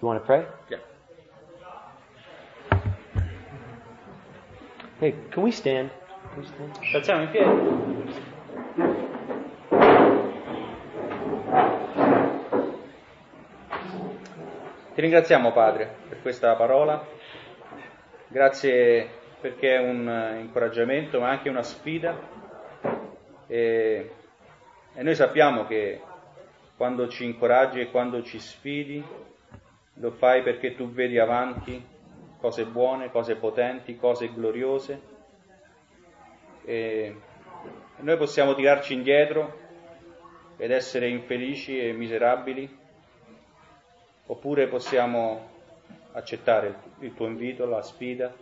[0.00, 0.46] You want to pray?
[0.68, 0.78] Yeah.
[5.00, 5.90] Hey, can we stand?
[6.34, 6.78] Can we stand?
[6.82, 9.05] Ci alziamo in piedi.
[14.96, 17.06] Ti ringraziamo Padre per questa parola,
[18.28, 19.06] grazie
[19.42, 22.18] perché è un eh, incoraggiamento ma anche una sfida
[23.46, 24.10] e,
[24.94, 26.00] e noi sappiamo che
[26.78, 29.04] quando ci incoraggi e quando ci sfidi,
[29.96, 31.86] lo fai perché tu vedi avanti
[32.40, 35.00] cose buone, cose potenti, cose gloriose.
[36.64, 37.16] E
[37.96, 39.58] noi possiamo tirarci indietro
[40.56, 42.84] ed essere infelici e miserabili,
[44.26, 45.54] oppure possiamo
[46.12, 48.34] accettare il tuo invito, la sfida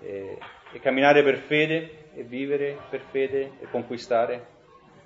[0.00, 0.38] e,
[0.72, 4.44] e camminare per fede e vivere per fede e conquistare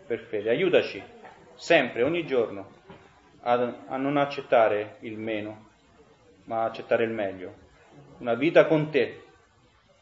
[0.06, 0.50] per fede.
[0.50, 1.02] Aiutaci
[1.54, 2.78] sempre, ogni giorno,
[3.42, 5.68] a, a non accettare il meno,
[6.44, 7.68] ma accettare il meglio.
[8.18, 9.22] Una vita con te,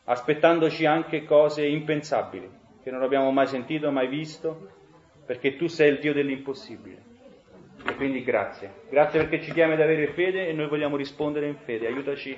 [0.05, 2.51] aspettandoci anche cose impensabili,
[2.83, 4.71] che non abbiamo mai sentito, mai visto,
[5.27, 7.08] perché tu sei il Dio dell'impossibile.
[7.85, 8.83] E quindi grazie.
[8.89, 11.87] Grazie perché ci chiami ad avere fede e noi vogliamo rispondere in fede.
[11.87, 12.37] Aiutaci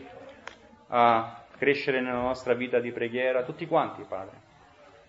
[0.89, 4.37] a crescere nella nostra vita di preghiera, tutti quanti, Padre.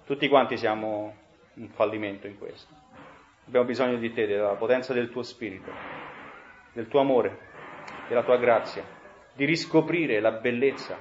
[0.06, 1.16] Tutti quanti siamo
[1.56, 2.74] un fallimento in questo.
[3.48, 5.72] Abbiamo bisogno di te, della potenza del tuo spirito,
[6.74, 7.38] del tuo amore,
[8.08, 8.84] della tua grazia,
[9.34, 10.98] di riscoprire la bellezza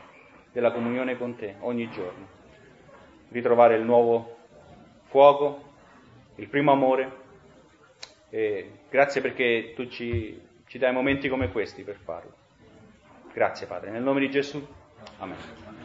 [0.53, 2.27] della comunione con te ogni giorno,
[3.31, 4.37] ritrovare il nuovo
[5.05, 5.63] fuoco,
[6.37, 7.20] il primo amore.
[8.31, 12.33] E grazie perché tu ci, ci dai momenti come questi per farlo.
[13.33, 14.65] Grazie Padre, nel nome di Gesù.
[15.19, 15.80] Amen.